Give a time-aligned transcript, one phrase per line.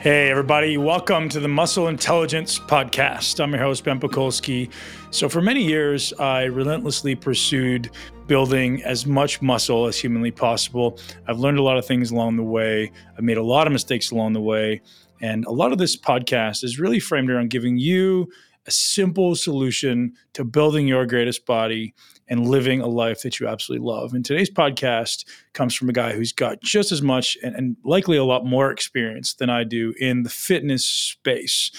[0.00, 3.38] Hey, everybody, welcome to the Muscle Intelligence Podcast.
[3.38, 4.72] I'm your host, Ben Pakulski.
[5.10, 7.90] So, for many years, I relentlessly pursued
[8.26, 10.98] building as much muscle as humanly possible.
[11.28, 14.10] I've learned a lot of things along the way, I've made a lot of mistakes
[14.10, 14.80] along the way.
[15.20, 18.26] And a lot of this podcast is really framed around giving you
[18.66, 21.92] a simple solution to building your greatest body
[22.30, 24.14] and living a life that you absolutely love.
[24.14, 28.16] And today's podcast comes from a guy who's got just as much and, and likely
[28.16, 31.72] a lot more experience than I do in the fitness space.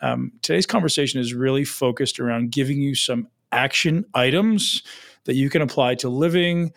[0.00, 4.82] Um, today's conversation is really focused around giving you some action items
[5.24, 6.72] that you can apply to living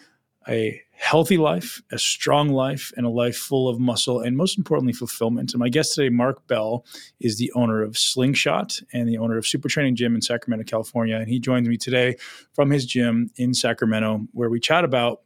[0.48, 4.94] a healthy life, a strong life, and a life full of muscle, and most importantly,
[4.94, 5.52] fulfillment.
[5.52, 6.85] And my guest today, Mark Bell,
[7.19, 11.16] is the owner of SlingShot and the owner of Super Training Gym in Sacramento, California.
[11.16, 12.17] And he joins me today
[12.53, 15.21] from his gym in Sacramento, where we chat about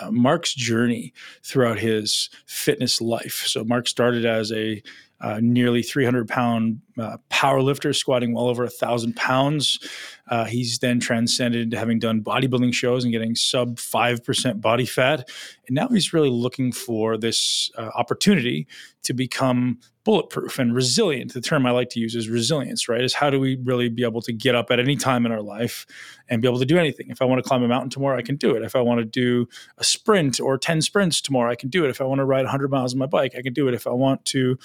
[0.00, 3.42] uh, Mark's journey throughout his fitness life.
[3.46, 4.80] So, Mark started as a
[5.20, 9.78] uh, nearly 300 pound uh, power lifter, squatting well over a thousand pounds.
[10.28, 15.28] Uh, he's then transcended into having done bodybuilding shows and getting sub 5% body fat.
[15.66, 18.66] And now he's really looking for this uh, opportunity
[19.04, 21.34] to become bulletproof and resilient.
[21.34, 23.02] The term I like to use is resilience, right?
[23.02, 25.42] Is how do we really be able to get up at any time in our
[25.42, 25.86] life
[26.30, 27.10] and be able to do anything?
[27.10, 28.62] If I want to climb a mountain tomorrow, I can do it.
[28.62, 31.90] If I want to do a sprint or 10 sprints tomorrow, I can do it.
[31.90, 33.74] If I want to ride 100 miles on my bike, I can do it.
[33.74, 34.58] If I want to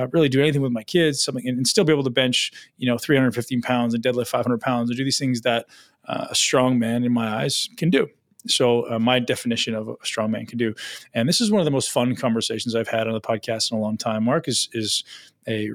[0.00, 2.52] uh, really do anything with my kids, something, and, and, still be able to bench,
[2.78, 5.66] you know, 315 pounds and deadlift 500 pounds and do these things that
[6.06, 8.08] uh, a strong man in my eyes can do.
[8.46, 10.74] So uh, my definition of a strong man can do,
[11.12, 13.76] and this is one of the most fun conversations I've had on the podcast in
[13.76, 14.24] a long time.
[14.24, 15.04] Mark is is
[15.46, 15.70] a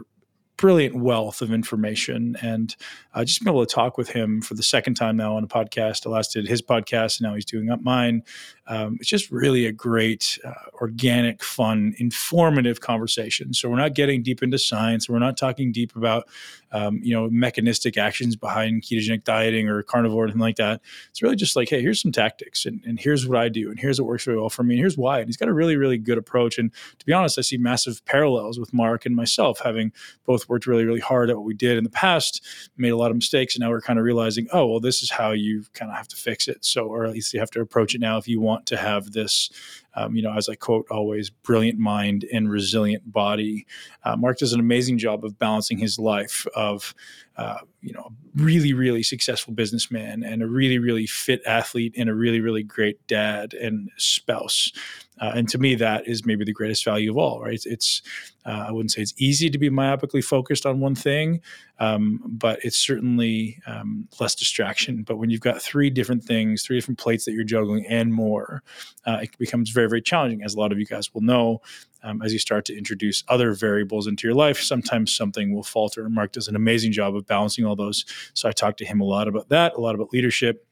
[0.57, 2.35] brilliant wealth of information.
[2.41, 2.75] And
[3.13, 5.47] uh, just been able to talk with him for the second time now on a
[5.47, 6.05] podcast.
[6.05, 8.23] I last did his podcast, and now he's doing up mine.
[8.67, 13.53] Um, it's just really a great, uh, organic, fun, informative conversation.
[13.53, 15.07] So we're not getting deep into science.
[15.07, 16.27] We're not talking deep about,
[16.71, 20.81] um, you know, mechanistic actions behind ketogenic dieting or carnivore or anything like that.
[21.09, 23.79] It's really just like, hey, here's some tactics, and, and here's what I do, and
[23.79, 25.19] here's what works really well for me, and here's why.
[25.19, 26.57] And he's got a really, really good approach.
[26.57, 29.91] And to be honest, I see massive parallels with Mark and myself, having
[30.25, 32.41] both worked really, really hard at what we did in the past,
[32.77, 35.11] made a lot of mistakes, and now we're kind of realizing, oh, well, this is
[35.11, 36.65] how you kind of have to fix it.
[36.65, 38.77] So, or at least you have to approach it now if you want want to
[38.77, 39.49] have this,
[39.95, 43.65] um, you know, as I quote always, brilliant mind and resilient body.
[44.03, 46.93] Uh, Mark does an amazing job of balancing his life of,
[47.37, 52.13] uh, you know, really, really successful businessman and a really, really fit athlete and a
[52.13, 54.71] really, really great dad and spouse.
[55.19, 57.53] Uh, and to me, that is maybe the greatest value of all, right?
[57.53, 58.01] It's, it's
[58.45, 61.41] uh, I wouldn't say it's easy to be myopically focused on one thing,
[61.79, 65.03] um, but it's certainly um, less distraction.
[65.03, 68.63] But when you've got three different things, three different plates that you're juggling and more,
[69.05, 71.61] uh, it becomes very, very challenging, as a lot of you guys will know.
[72.03, 76.07] Um, as you start to introduce other variables into your life, sometimes something will falter.
[76.07, 78.05] Mark does an amazing job of balancing all those.
[78.35, 80.65] So I talked to him a lot about that, a lot about leadership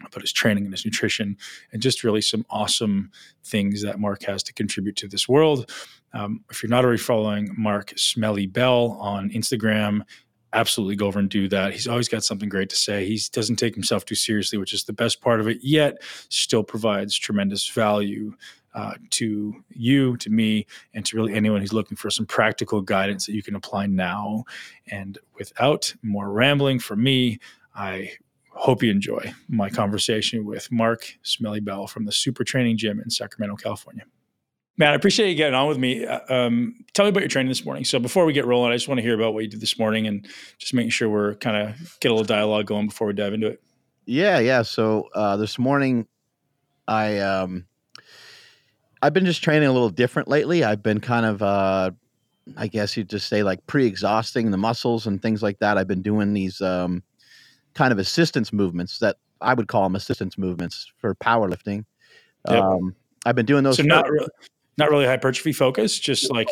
[0.00, 1.36] about his training and his nutrition,
[1.72, 3.10] and just really some awesome
[3.44, 5.70] things that Mark has to contribute to this world.
[6.12, 10.02] Um, if you're not already following Mark Smelly Bell on Instagram,
[10.52, 11.72] absolutely go over and do that.
[11.72, 13.06] He's always got something great to say.
[13.06, 16.62] He doesn't take himself too seriously, which is the best part of it, yet still
[16.62, 18.34] provides tremendous value
[18.74, 23.26] uh, to you, to me, and to really anyone who's looking for some practical guidance
[23.26, 24.44] that you can apply now.
[24.90, 27.38] And without more rambling from me,
[27.74, 28.12] I
[28.48, 33.10] hope you enjoy my conversation with Mark Smelly Bell from the Super Training Gym in
[33.10, 34.04] Sacramento, California.
[34.78, 36.06] Man, I appreciate you getting on with me.
[36.06, 37.84] Uh, um, tell me about your training this morning.
[37.84, 39.78] So before we get rolling, I just want to hear about what you did this
[39.78, 40.26] morning and
[40.58, 43.48] just making sure we're kind of get a little dialogue going before we dive into
[43.48, 43.62] it.
[44.06, 44.62] Yeah, yeah.
[44.62, 46.06] So uh, this morning,
[46.88, 47.66] I um,
[49.02, 50.64] I've been just training a little different lately.
[50.64, 51.90] I've been kind of, uh,
[52.56, 55.76] I guess you'd just say like pre-exhausting the muscles and things like that.
[55.76, 57.02] I've been doing these um,
[57.74, 61.84] kind of assistance movements that I would call them assistance movements for powerlifting.
[62.48, 62.62] Yep.
[62.62, 62.96] Um,
[63.26, 63.76] I've been doing those.
[63.76, 64.28] So not really,
[64.78, 66.48] not really hypertrophy focus, just like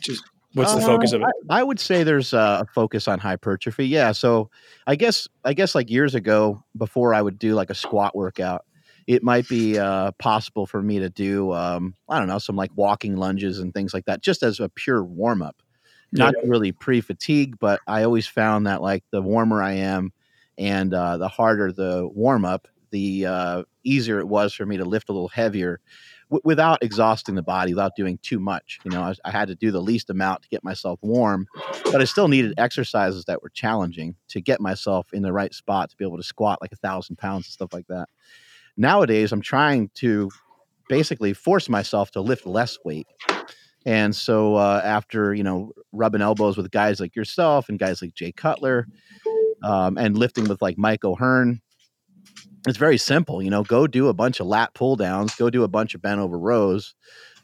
[0.00, 0.22] just
[0.54, 1.28] what's the focus of it?
[1.48, 3.86] I, I would say there's a focus on hypertrophy.
[3.86, 4.12] Yeah.
[4.12, 4.50] So
[4.86, 8.64] I guess I guess like years ago, before I would do like a squat workout,
[9.06, 12.70] it might be uh, possible for me to do um, I don't know some like
[12.74, 15.56] walking lunges and things like that, just as a pure warm up.
[16.12, 16.50] Not yeah.
[16.50, 20.12] really pre fatigue, but I always found that like the warmer I am,
[20.58, 24.84] and uh, the harder the warm up, the uh, easier it was for me to
[24.84, 25.80] lift a little heavier
[26.30, 28.78] w- without exhausting the body, without doing too much.
[28.84, 31.46] You know, I, I, had to do the least amount to get myself warm,
[31.84, 35.90] but I still needed exercises that were challenging to get myself in the right spot
[35.90, 38.08] to be able to squat like a thousand pounds and stuff like that.
[38.76, 40.30] Nowadays, I'm trying to
[40.88, 43.06] basically force myself to lift less weight
[43.86, 48.14] And so uh, after you know rubbing elbows with guys like yourself and guys like
[48.14, 48.86] Jay Cutler,
[49.62, 51.60] um, and lifting with like Mike O'Hearn,
[52.66, 53.42] it's very simple.
[53.42, 56.02] You know, go do a bunch of lat pull downs, go do a bunch of
[56.02, 56.94] bent over rows,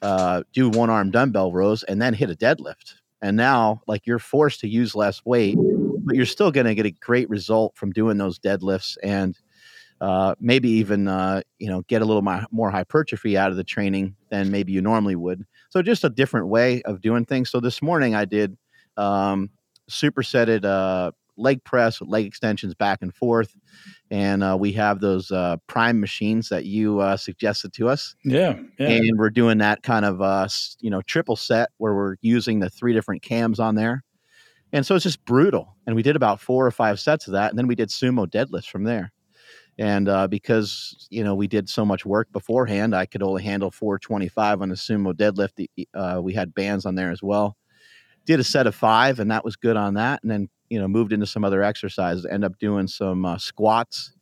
[0.03, 2.95] uh, do one arm dumbbell rows, and then hit a deadlift.
[3.23, 5.57] And now, like you're forced to use less weight,
[6.05, 9.39] but you're still going to get a great result from doing those deadlifts and
[10.01, 14.15] uh, maybe even uh, you know get a little more hypertrophy out of the training
[14.31, 15.47] than maybe you normally would.
[15.71, 17.51] So just a different way of doing things.
[17.51, 18.57] So this morning I did
[18.97, 19.51] um,
[19.91, 23.57] supersetted uh, leg press with leg extensions back and forth,
[24.11, 28.15] and uh, we have those uh, prime machines that you uh, suggested to us.
[28.25, 30.49] Yeah, yeah, and we're doing that kind of uh,
[30.81, 34.03] you know triple set where we're using the three different cams on there.
[34.73, 35.77] And so it's just brutal.
[35.87, 37.51] And we did about four or five sets of that.
[37.51, 39.13] And then we did sumo deadlifts from there.
[39.79, 43.71] And uh, because you know we did so much work beforehand, I could only handle
[43.71, 45.67] 425 on the sumo deadlift.
[45.95, 47.57] Uh, we had bands on there as well.
[48.25, 50.23] Did a set of five, and that was good on that.
[50.23, 52.27] And then you know moved into some other exercises.
[52.27, 54.13] End up doing some uh, squats,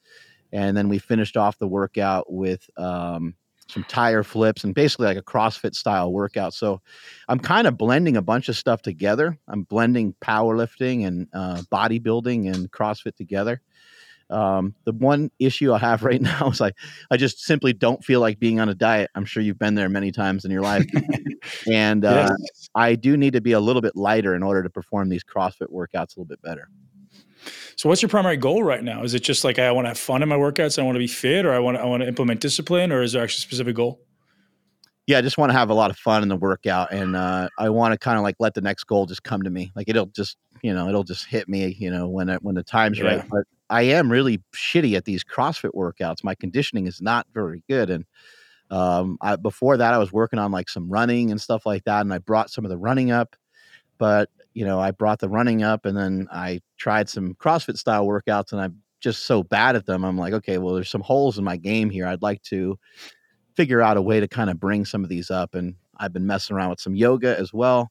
[0.53, 3.35] and then we finished off the workout with um,
[3.69, 6.55] some tire flips and basically like a CrossFit style workout.
[6.55, 6.81] So
[7.29, 9.39] I'm kind of blending a bunch of stuff together.
[9.49, 13.61] I'm blending powerlifting and uh, bodybuilding and CrossFit together.
[14.31, 16.75] Um, the one issue I have right now is like
[17.11, 19.11] I just simply don't feel like being on a diet.
[19.15, 20.87] I'm sure you've been there many times in your life,
[21.73, 22.69] and uh, yes.
[22.75, 25.73] I do need to be a little bit lighter in order to perform these CrossFit
[25.73, 26.69] workouts a little bit better.
[27.77, 29.03] So, what's your primary goal right now?
[29.03, 31.01] Is it just like I want to have fun in my workouts, I want to
[31.01, 33.47] be fit, or I want I want to implement discipline, or is there actually a
[33.47, 34.01] specific goal?
[35.07, 37.49] Yeah, I just want to have a lot of fun in the workout, and uh,
[37.59, 39.71] I want to kind of like let the next goal just come to me.
[39.77, 42.63] Like it'll just you know it'll just hit me you know when it, when the
[42.63, 43.17] time's yeah.
[43.17, 43.25] right.
[43.29, 46.25] But I am really shitty at these CrossFit workouts.
[46.25, 47.91] My conditioning is not very good.
[47.91, 48.05] And
[48.71, 52.03] um, I, before that, I was working on like some running and stuff like that.
[52.03, 53.37] And I brought some of the running up,
[53.99, 58.07] but you know, I brought the running up and then I tried some CrossFit style
[58.07, 60.05] workouts and I'm just so bad at them.
[60.05, 62.07] I'm like, okay, well, there's some holes in my game here.
[62.07, 62.79] I'd like to
[63.55, 65.55] figure out a way to kind of bring some of these up.
[65.55, 67.91] And I've been messing around with some yoga as well.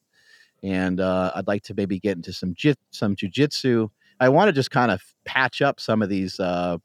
[0.62, 3.90] And uh, I'd like to maybe get into some jit, some jujitsu
[4.24, 6.78] I want to just kind of patch up some of these uh,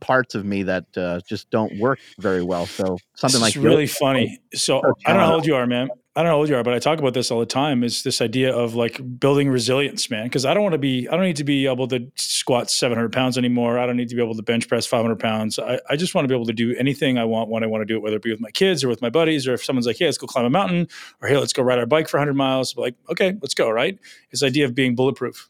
[0.00, 2.66] parts of me that uh, just don't work very well.
[2.66, 4.40] So something like really funny.
[4.54, 5.88] So I don't know how old you are, man.
[6.16, 7.84] I don't know how old you are, but I talk about this all the time.
[7.84, 10.24] Is this idea of like building resilience, man?
[10.24, 13.12] Because I don't want to be, I don't need to be able to squat 700
[13.12, 13.78] pounds anymore.
[13.78, 15.60] I don't need to be able to bench press 500 pounds.
[15.60, 17.82] I, I just want to be able to do anything I want when I want
[17.82, 19.64] to do it, whether it be with my kids or with my buddies, or if
[19.64, 20.88] someone's like, hey, let's go climb a mountain,
[21.22, 22.76] or hey, let's go ride our bike for 100 miles.
[22.76, 23.70] Like, okay, let's go.
[23.70, 23.98] Right?
[24.30, 25.48] This idea of being bulletproof.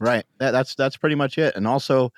[0.00, 0.24] Right.
[0.38, 1.56] That, that's that's pretty much it.
[1.56, 2.12] And also,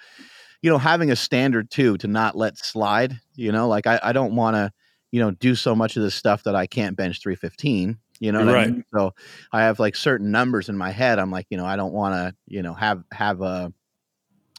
[0.62, 3.19] you know, having a standard too to not let slide.
[3.35, 4.73] You know, like I, I don't want to,
[5.11, 7.99] you know, do so much of this stuff that I can't bench 315.
[8.19, 8.69] You know, right.
[8.69, 8.85] I mean?
[8.95, 9.14] So
[9.52, 11.19] I have like certain numbers in my head.
[11.19, 13.73] I'm like, you know, I don't want to, you know, have have a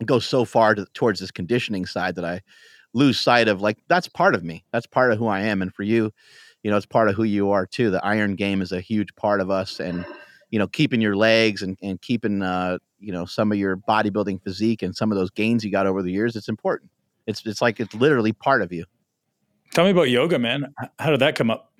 [0.05, 2.41] go so far to, towards this conditioning side that I
[2.93, 4.65] lose sight of like that's part of me.
[4.71, 5.61] That's part of who I am.
[5.61, 6.11] And for you,
[6.63, 7.91] you know, it's part of who you are too.
[7.91, 10.05] The iron game is a huge part of us and
[10.49, 14.41] you know keeping your legs and, and keeping uh, you know some of your bodybuilding
[14.43, 16.91] physique and some of those gains you got over the years it's important.
[17.27, 18.85] It's it's like it's literally part of you.
[19.73, 20.73] Tell me about yoga man.
[20.99, 21.73] How did that come up?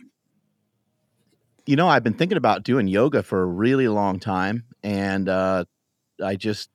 [1.66, 5.64] You know i've been thinking about doing yoga for a really long time and uh,
[6.22, 6.70] i just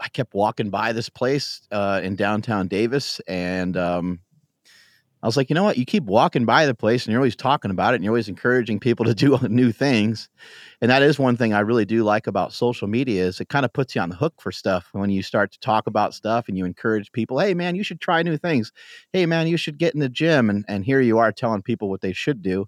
[0.00, 4.20] i kept walking by this place uh, in downtown davis and um,
[5.22, 5.76] I was like, you know what?
[5.76, 8.28] You keep walking by the place and you're always talking about it and you're always
[8.28, 10.28] encouraging people to do new things.
[10.80, 13.66] And that is one thing I really do like about social media is it kind
[13.66, 16.48] of puts you on the hook for stuff when you start to talk about stuff
[16.48, 18.72] and you encourage people, hey man, you should try new things.
[19.12, 20.48] Hey man, you should get in the gym.
[20.48, 22.66] And, and here you are telling people what they should do.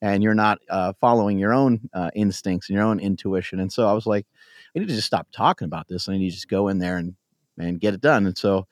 [0.00, 3.60] And you're not uh, following your own uh, instincts and your own intuition.
[3.60, 4.26] And so I was like,
[4.74, 6.08] I need to just stop talking about this.
[6.08, 7.14] and I need to just go in there and,
[7.56, 8.26] and get it done.
[8.26, 8.66] And so,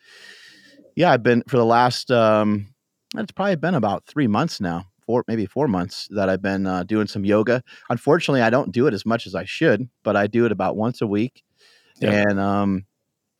[0.96, 2.69] yeah, I've been for the last, um,
[3.16, 6.84] it's probably been about three months now, four maybe four months that I've been uh,
[6.84, 7.62] doing some yoga.
[7.88, 10.76] Unfortunately, I don't do it as much as I should, but I do it about
[10.76, 11.42] once a week,
[12.00, 12.86] and um,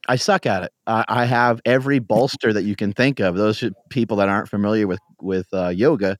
[0.08, 0.72] I suck at it.
[0.86, 3.36] I, I, have every bolster that you can think of.
[3.36, 6.18] Those people that aren't familiar with with uh, yoga,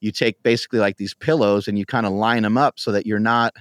[0.00, 3.06] you take basically like these pillows and you kind of line them up so that
[3.06, 3.54] you're not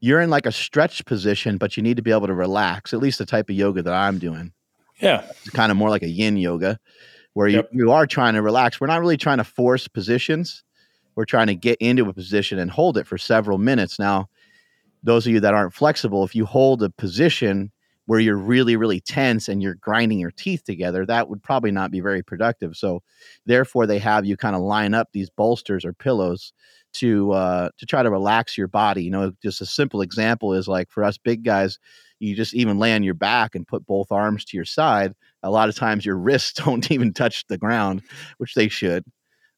[0.00, 2.94] you're in like a stretch position, but you need to be able to relax.
[2.94, 4.52] At least the type of yoga that I'm doing.
[5.00, 6.78] Yeah, it's kind of more like a yin yoga
[7.38, 7.68] where yep.
[7.70, 8.80] you, you are trying to relax.
[8.80, 10.64] We're not really trying to force positions.
[11.14, 13.96] We're trying to get into a position and hold it for several minutes.
[13.96, 14.28] Now,
[15.04, 17.70] those of you that aren't flexible, if you hold a position,
[18.06, 21.90] where you're really really tense and you're grinding your teeth together that would probably not
[21.90, 23.02] be very productive so
[23.44, 26.54] therefore they have you kind of line up these bolsters or pillows
[26.94, 30.66] to uh, to try to relax your body you know just a simple example is
[30.66, 31.78] like for us big guys
[32.18, 35.50] you just even lay on your back and put both arms to your side a
[35.50, 38.02] lot of times your wrists don't even touch the ground
[38.38, 39.04] which they should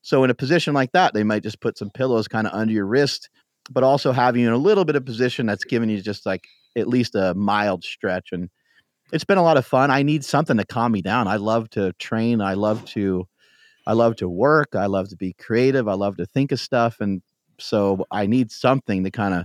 [0.02, 2.72] so in a position like that they might just put some pillows kind of under
[2.72, 3.28] your wrist
[3.70, 6.46] but also have you in a little bit of position that's giving you just like
[6.76, 8.30] at least a mild stretch.
[8.32, 8.48] And
[9.12, 9.90] it's been a lot of fun.
[9.90, 11.28] I need something to calm me down.
[11.28, 12.40] I love to train.
[12.40, 13.26] I love to,
[13.86, 14.74] I love to work.
[14.74, 15.88] I love to be creative.
[15.88, 17.00] I love to think of stuff.
[17.00, 17.22] And
[17.58, 19.44] so I need something to kind of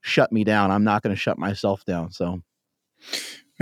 [0.00, 0.70] shut me down.
[0.70, 2.12] I'm not going to shut myself down.
[2.12, 2.42] So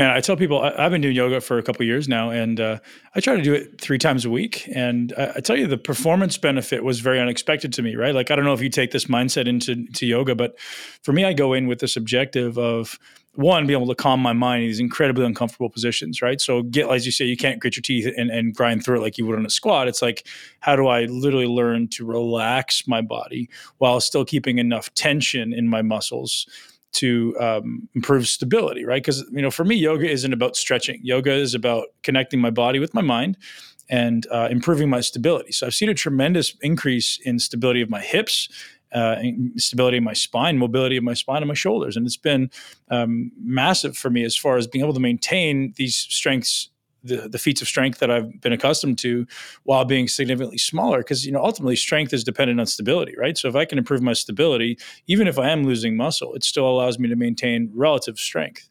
[0.01, 2.59] Man, I tell people I, have been doing yoga for a couple years now, and
[2.59, 2.79] uh,
[3.15, 4.67] I try to do it three times a week.
[4.75, 7.97] And I, I, tell you, the performance benefit was very unexpected to me.
[7.97, 8.15] Right?
[8.15, 10.59] Like I don't know if you take this mindset into to yoga, but
[11.03, 12.99] for me, I go in with this objective of
[13.35, 16.23] one, being able to calm my mind in these incredibly uncomfortable positions.
[16.23, 16.41] Right?
[16.41, 19.03] So get, as you say, you can't grit your teeth and, and grind through it
[19.03, 19.87] like you would on a squat.
[19.87, 20.27] It's like,
[20.61, 25.69] how do I literally learn to relax my body while still keeping enough tension in
[25.69, 26.47] my muscles?
[26.93, 29.03] To um, improve stability, right?
[29.03, 31.01] Because you know, for me, yoga isn't about stretching.
[31.03, 33.37] Yoga is about connecting my body with my mind
[33.89, 35.53] and uh, improving my stability.
[35.53, 38.49] So I've seen a tremendous increase in stability of my hips,
[38.93, 39.17] uh,
[39.57, 42.51] stability of my spine, mobility of my spine and my shoulders, and it's been
[42.91, 46.70] um, massive for me as far as being able to maintain these strengths
[47.03, 49.27] the, the feats of strength that I've been accustomed to
[49.65, 50.99] while being significantly smaller.
[50.99, 53.37] Because you know, ultimately, strength is dependent on stability, right?
[53.37, 56.69] So if I can improve my stability, even if I am losing muscle, it still
[56.69, 58.69] allows me to maintain relative strength.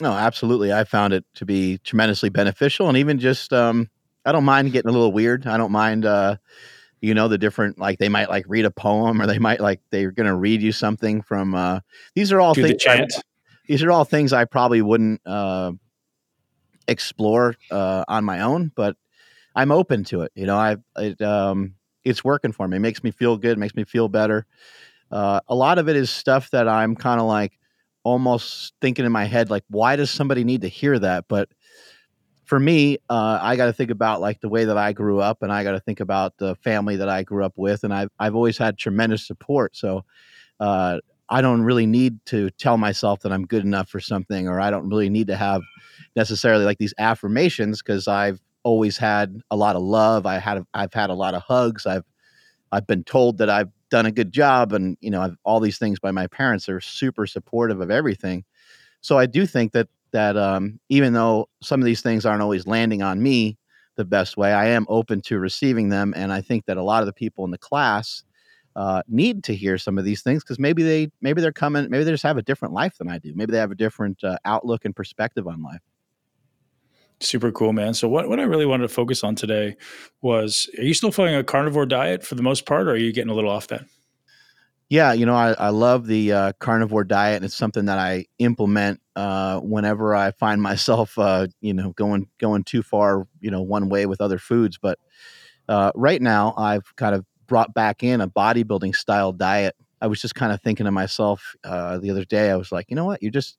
[0.00, 0.72] No, absolutely.
[0.72, 3.88] I found it to be tremendously beneficial, and even just um,
[4.24, 5.46] I don't mind getting a little weird.
[5.46, 6.04] I don't mind.
[6.04, 6.36] Uh,
[7.04, 9.80] you know the different like they might like read a poem or they might like
[9.90, 11.80] they're going to read you something from uh
[12.14, 13.06] these are all Do things I,
[13.66, 15.72] these are all things I probably wouldn't uh
[16.88, 18.96] explore uh, on my own, but
[19.56, 20.32] I'm open to it.
[20.34, 21.74] You know, I it um,
[22.04, 22.76] it's working for me.
[22.76, 23.58] It makes me feel good.
[23.58, 24.46] Makes me feel better.
[25.10, 27.58] Uh, a lot of it is stuff that I'm kind of like
[28.02, 31.24] almost thinking in my head, like, why does somebody need to hear that?
[31.28, 31.48] But
[32.44, 35.42] for me, uh, I got to think about like the way that I grew up,
[35.42, 38.10] and I got to think about the family that I grew up with, and I've
[38.18, 39.76] I've always had tremendous support.
[39.76, 40.04] So
[40.60, 44.60] uh, I don't really need to tell myself that I'm good enough for something, or
[44.60, 45.62] I don't really need to have
[46.16, 50.26] necessarily like these affirmations because I've always had a lot of love.
[50.26, 51.86] I had I've had a lot of hugs.
[51.86, 52.04] I've
[52.72, 55.78] I've been told that I've done a good job, and you know I've, all these
[55.78, 56.68] things by my parents.
[56.68, 58.44] are super supportive of everything.
[59.00, 62.66] So I do think that that um, even though some of these things aren't always
[62.66, 63.58] landing on me
[63.96, 67.02] the best way, I am open to receiving them, and I think that a lot
[67.02, 68.24] of the people in the class
[68.76, 72.04] uh, need to hear some of these things because maybe they maybe they're coming maybe
[72.04, 73.32] they just have a different life than I do.
[73.34, 75.80] Maybe they have a different uh, outlook and perspective on life.
[77.24, 77.94] Super cool, man.
[77.94, 79.76] So what, what I really wanted to focus on today
[80.20, 83.12] was are you still following a carnivore diet for the most part, or are you
[83.12, 83.84] getting a little off that?
[84.90, 88.26] Yeah, you know, I, I love the uh, carnivore diet, and it's something that I
[88.38, 93.62] implement uh, whenever I find myself, uh, you know, going going too far, you know,
[93.62, 94.78] one way with other foods.
[94.80, 94.98] But
[95.68, 99.74] uh, right now, I've kind of brought back in a bodybuilding style diet.
[100.00, 102.86] I was just kind of thinking to myself uh, the other day, I was like,
[102.90, 103.56] you know what, you're just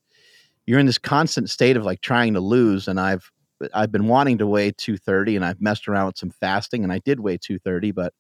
[0.68, 3.32] you're in this constant state of like trying to lose, and I've
[3.74, 7.00] I've been wanting to weigh 230 and I've messed around with some fasting and I
[7.00, 8.14] did weigh 230, but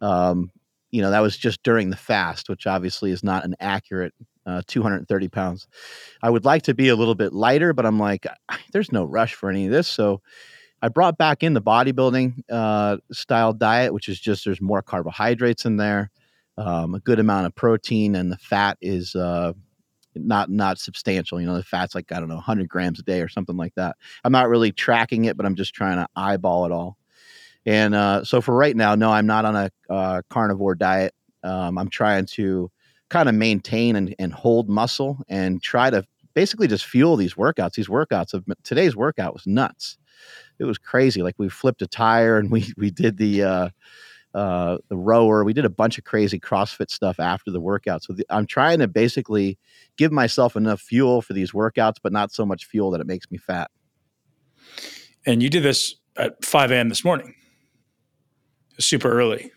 [0.00, 0.50] um,
[0.90, 4.14] you know, that was just during the fast, which obviously is not an accurate
[4.46, 5.66] uh, 230 pounds.
[6.22, 8.26] I would like to be a little bit lighter, but I'm like,
[8.72, 9.88] there's no rush for any of this.
[9.88, 10.22] So
[10.82, 15.64] I brought back in the bodybuilding uh, style diet, which is just there's more carbohydrates
[15.64, 16.10] in there,
[16.58, 19.52] um, a good amount of protein, and the fat is uh,
[20.16, 21.40] not not substantial.
[21.40, 23.74] You know, the fat's like I don't know, 100 grams a day or something like
[23.74, 23.96] that.
[24.24, 26.96] I'm not really tracking it, but I'm just trying to eyeball it all.
[27.64, 31.14] And uh, so for right now, no, I'm not on a uh, carnivore diet.
[31.42, 32.70] Um, I'm trying to
[33.08, 36.04] kind of maintain and, and hold muscle and try to
[36.34, 37.74] basically just fuel these workouts.
[37.74, 39.98] These workouts of today's workout was nuts.
[40.58, 41.22] It was crazy.
[41.22, 43.68] Like we flipped a tire and we we did the uh,
[44.36, 45.44] uh, the rower.
[45.44, 48.04] We did a bunch of crazy CrossFit stuff after the workout.
[48.04, 49.58] So the, I'm trying to basically
[49.96, 53.30] give myself enough fuel for these workouts, but not so much fuel that it makes
[53.30, 53.70] me fat.
[55.24, 56.90] And you did this at 5 a.m.
[56.90, 57.34] this morning,
[58.78, 59.50] super early.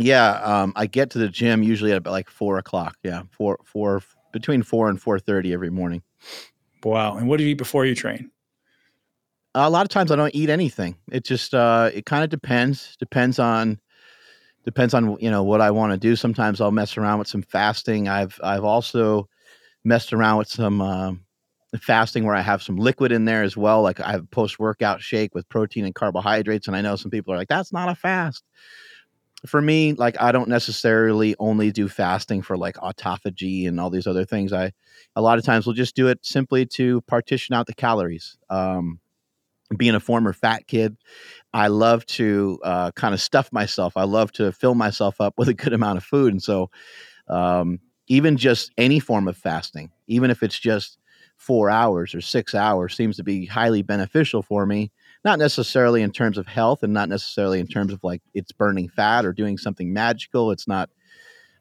[0.00, 2.96] Yeah, um, I get to the gym usually at about like four o'clock.
[3.04, 6.02] Yeah, four, four, between four and four thirty every morning.
[6.82, 7.18] Wow!
[7.18, 8.30] And what do you eat before you train?
[9.54, 10.96] A lot of times I don't eat anything.
[11.10, 12.96] It just uh, it kind of depends.
[12.98, 13.78] Depends on
[14.64, 16.16] depends on you know what I want to do.
[16.16, 18.08] Sometimes I'll mess around with some fasting.
[18.08, 19.28] I've I've also
[19.84, 21.12] messed around with some uh,
[21.80, 23.82] fasting where I have some liquid in there as well.
[23.82, 26.66] Like I have post workout shake with protein and carbohydrates.
[26.66, 28.44] And I know some people are like, that's not a fast.
[29.46, 34.06] For me, like I don't necessarily only do fasting for like autophagy and all these
[34.06, 34.52] other things.
[34.52, 34.70] I
[35.16, 38.36] a lot of times will just do it simply to partition out the calories.
[38.50, 39.00] Um,
[39.78, 40.96] being a former fat kid,
[41.52, 43.96] I love to uh, kind of stuff myself.
[43.96, 46.32] I love to fill myself up with a good amount of food.
[46.32, 46.70] And so,
[47.28, 50.98] um, even just any form of fasting, even if it's just
[51.36, 54.92] four hours or six hours seems to be highly beneficial for me.
[55.24, 58.88] Not necessarily in terms of health and not necessarily in terms of like it's burning
[58.88, 60.50] fat or doing something magical.
[60.50, 60.90] It's not,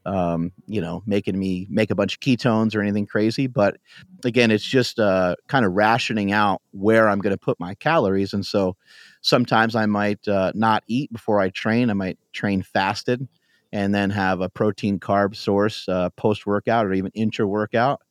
[0.05, 3.47] um, you know, making me make a bunch of ketones or anything crazy.
[3.47, 3.77] But
[4.23, 8.33] again, it's just uh, kind of rationing out where I'm going to put my calories.
[8.33, 8.75] And so
[9.21, 11.89] sometimes I might uh, not eat before I train.
[11.89, 13.27] I might train fasted
[13.71, 18.01] and then have a protein carb source uh, post workout or even intra workout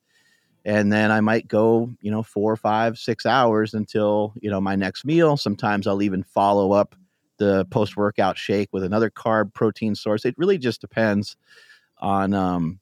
[0.65, 4.75] and then I might go, you know, four, five, six hours until you know my
[4.75, 5.37] next meal.
[5.37, 6.95] Sometimes I'll even follow up
[7.37, 10.25] the post workout shake with another carb protein source.
[10.25, 11.35] It really just depends
[12.01, 12.33] on.
[12.33, 12.79] Um,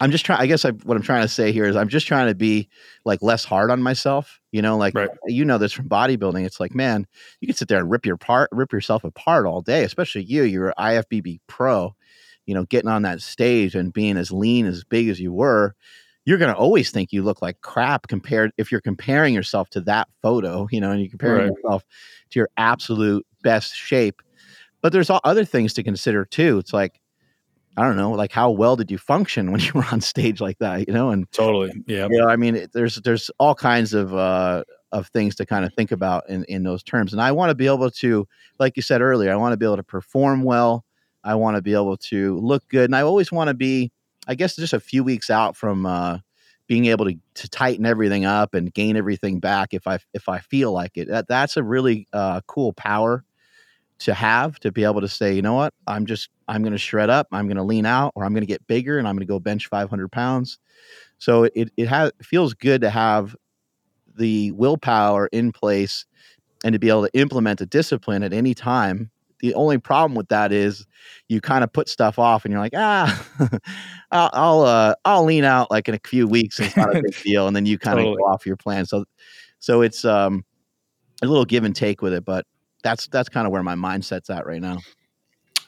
[0.00, 0.40] I'm just trying.
[0.40, 2.68] I guess I, what I'm trying to say here is I'm just trying to be
[3.04, 4.40] like less hard on myself.
[4.50, 5.08] You know, like right.
[5.26, 6.44] you know this from bodybuilding.
[6.44, 7.06] It's like, man,
[7.40, 9.84] you can sit there and rip your part, rip yourself apart all day.
[9.84, 10.42] Especially you.
[10.42, 11.94] You're an IFBB pro.
[12.46, 15.74] You know, getting on that stage and being as lean as big as you were
[16.24, 19.80] you're going to always think you look like crap compared if you're comparing yourself to
[19.82, 21.46] that photo, you know, and you compare right.
[21.46, 21.84] yourself
[22.30, 24.22] to your absolute best shape.
[24.80, 26.58] But there's all other things to consider too.
[26.58, 27.00] It's like,
[27.76, 30.58] I don't know, like how well did you function when you were on stage like
[30.58, 31.10] that, you know?
[31.10, 32.08] And totally, yeah.
[32.10, 35.72] You know, I mean, there's there's all kinds of uh, of things to kind of
[35.74, 37.12] think about in in those terms.
[37.12, 39.66] And I want to be able to, like you said earlier, I want to be
[39.66, 40.84] able to perform well.
[41.22, 43.90] I want to be able to look good, and I always want to be
[44.26, 46.18] I guess just a few weeks out from uh,
[46.66, 50.38] being able to, to tighten everything up and gain everything back if I if I
[50.38, 51.08] feel like it.
[51.08, 53.24] That that's a really uh, cool power
[54.00, 56.78] to have to be able to say, you know what, I'm just I'm going to
[56.78, 59.14] shred up, I'm going to lean out, or I'm going to get bigger, and I'm
[59.14, 60.58] going to go bench 500 pounds.
[61.18, 63.36] So it it has it feels good to have
[64.16, 66.06] the willpower in place
[66.64, 69.10] and to be able to implement a discipline at any time
[69.44, 70.86] the only problem with that is
[71.28, 73.26] you kind of put stuff off and you're like, ah,
[74.10, 76.58] I'll I'll, uh, I'll lean out like in a few weeks.
[76.60, 78.16] It's not a big deal, and then you kind of totally.
[78.16, 78.86] go off your plan.
[78.86, 79.04] So
[79.58, 80.46] so it's um
[81.22, 82.46] a little give and take with it, but
[82.84, 84.78] that's that's kind of where my mindset's at right now.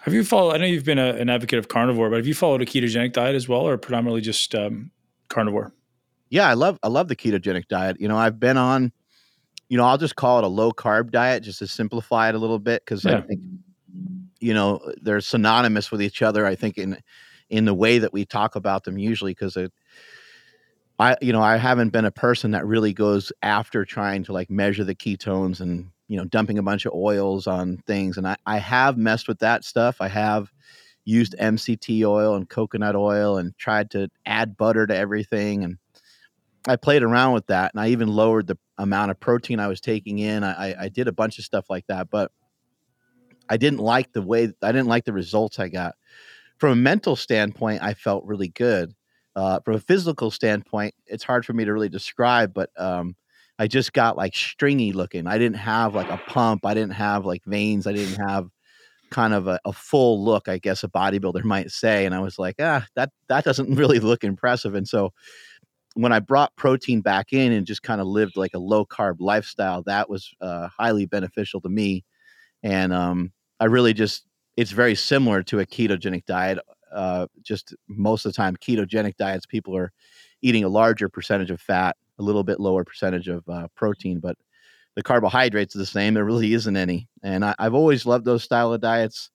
[0.01, 0.55] Have you followed?
[0.55, 3.13] I know you've been a, an advocate of carnivore, but have you followed a ketogenic
[3.13, 4.93] diet as well, or predominantly just um,
[5.29, 5.73] carnivore?
[6.31, 7.97] Yeah, I love I love the ketogenic diet.
[7.99, 8.93] You know, I've been on
[9.69, 12.39] you know, I'll just call it a low carb diet just to simplify it a
[12.39, 13.19] little bit because yeah.
[13.19, 13.41] I think
[14.41, 16.99] you know they're synonymous with each other i think in
[17.49, 19.73] in the way that we talk about them usually because it
[20.99, 24.51] i you know i haven't been a person that really goes after trying to like
[24.51, 28.37] measure the ketones and you know dumping a bunch of oils on things and i
[28.47, 30.51] i have messed with that stuff i have
[31.05, 35.79] used mct oil and coconut oil and tried to add butter to everything and
[36.69, 39.81] i played around with that and i even lowered the amount of protein i was
[39.81, 42.31] taking in i i did a bunch of stuff like that but
[43.49, 45.95] I didn't like the way I didn't like the results I got.
[46.59, 48.95] From a mental standpoint, I felt really good.
[49.35, 53.15] Uh, from a physical standpoint, it's hard for me to really describe, but um,
[53.59, 55.27] I just got like stringy looking.
[55.27, 56.67] I didn't have like a pump.
[56.67, 57.87] I didn't have like veins.
[57.87, 58.49] I didn't have
[59.11, 62.07] kind of a, a, full look, I guess a bodybuilder might say.
[62.07, 64.75] And I was like, ah, that that doesn't really look impressive.
[64.75, 65.13] And so
[65.95, 69.17] when I brought protein back in and just kind of lived like a low carb
[69.19, 72.05] lifestyle, that was uh, highly beneficial to me.
[72.63, 76.59] And um, I really just it's very similar to a ketogenic diet.
[76.93, 79.93] Uh, just most of the time, ketogenic diets, people are
[80.43, 84.37] eating a larger percentage of fat, a little bit lower percentage of uh, protein, but
[84.95, 86.15] the carbohydrates are the same.
[86.15, 89.31] There really isn't any, and I, I've always loved those style of diets.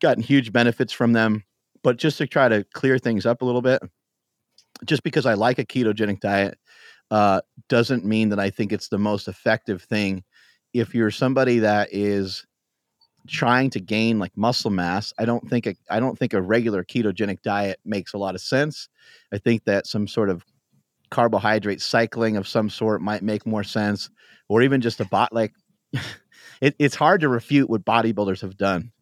[0.00, 1.44] Gotten huge benefits from them,
[1.82, 3.82] but just to try to clear things up a little bit,
[4.86, 6.58] just because I like a ketogenic diet
[7.10, 10.24] uh, doesn't mean that I think it's the most effective thing.
[10.72, 12.46] If you're somebody that is
[13.28, 16.82] trying to gain like muscle mass i don't think a, i don't think a regular
[16.82, 18.88] ketogenic diet makes a lot of sense
[19.32, 20.44] i think that some sort of
[21.10, 24.10] carbohydrate cycling of some sort might make more sense
[24.48, 25.52] or even just a bot like
[26.60, 28.92] it, it's hard to refute what bodybuilders have done.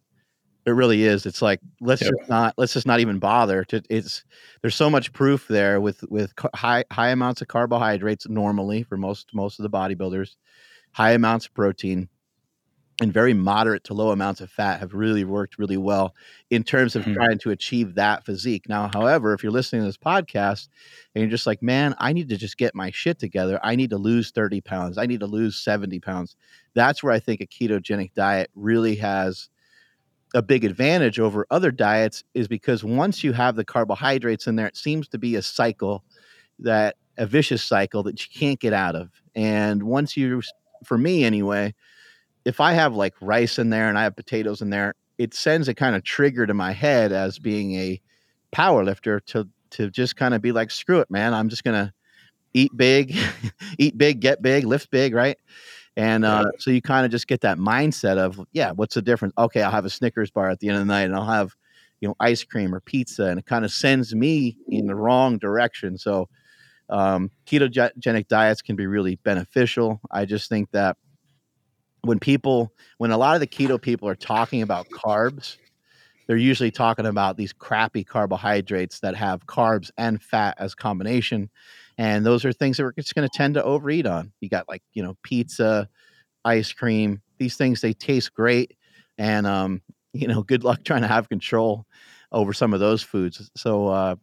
[0.67, 1.25] It really is.
[1.25, 2.11] It's like let's yeah.
[2.19, 4.25] just not let's just not even bother to, it's
[4.61, 9.31] there's so much proof there with with high high amounts of carbohydrates normally for most
[9.33, 10.37] most of the bodybuilders
[10.93, 12.09] high amounts of protein
[13.01, 16.15] and very moderate to low amounts of fat have really worked really well
[16.51, 17.15] in terms of mm-hmm.
[17.15, 18.69] trying to achieve that physique.
[18.69, 20.69] Now, however, if you're listening to this podcast
[21.15, 23.91] and you're just like, man, I need to just get my shit together, I need
[23.91, 26.35] to lose 30 pounds, I need to lose 70 pounds,
[26.75, 29.49] that's where I think a ketogenic diet really has
[30.35, 34.67] a big advantage over other diets is because once you have the carbohydrates in there,
[34.67, 36.05] it seems to be a cycle
[36.59, 39.11] that a vicious cycle that you can't get out of.
[39.35, 40.43] And once you,
[40.85, 41.75] for me anyway,
[42.49, 45.69] if I have like rice in there and I have potatoes in there, it sends
[45.69, 48.01] a kind of trigger to my head as being a
[48.53, 51.35] power lifter to to just kind of be like, screw it, man.
[51.35, 51.93] I'm just gonna
[52.55, 53.15] eat big,
[53.79, 55.37] eat big, get big, lift big, right?
[55.95, 59.35] And uh, so you kind of just get that mindset of, yeah, what's the difference?
[59.37, 61.55] Okay, I'll have a Snickers bar at the end of the night, and I'll have,
[62.01, 65.39] you know, ice cream or pizza, and it kind of sends me in the wrong
[65.39, 65.99] direction.
[65.99, 66.29] So
[66.89, 70.01] um, ketogenic diets can be really beneficial.
[70.11, 70.97] I just think that
[72.03, 75.57] when people when a lot of the keto people are talking about carbs
[76.27, 81.51] they're usually talking about these crappy carbohydrates that have carbs and fat as combination
[81.99, 84.33] and those are things that we're just going to tend to overeat on.
[84.41, 85.89] You got like you know pizza
[86.45, 88.77] ice cream these things they taste great
[89.19, 89.83] and um
[90.13, 91.85] you know good luck trying to have control
[92.33, 93.51] over some of those foods.
[93.57, 94.15] So uh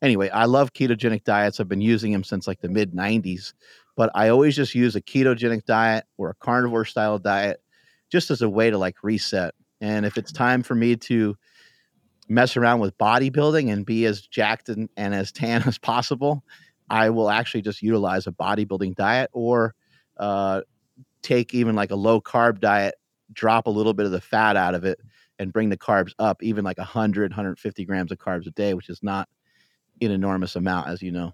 [0.00, 1.60] anyway i love ketogenic diets.
[1.60, 3.52] I've been using them since like the mid 90s
[3.98, 7.60] but I always just use a ketogenic diet or a carnivore style diet
[8.10, 9.56] just as a way to like reset.
[9.80, 11.36] And if it's time for me to
[12.28, 16.44] mess around with bodybuilding and be as jacked and, and as tan as possible,
[16.88, 19.74] I will actually just utilize a bodybuilding diet or
[20.16, 20.60] uh,
[21.22, 22.94] take even like a low carb diet,
[23.32, 25.00] drop a little bit of the fat out of it,
[25.40, 28.90] and bring the carbs up, even like 100, 150 grams of carbs a day, which
[28.90, 29.28] is not
[30.00, 31.32] an enormous amount, as you know.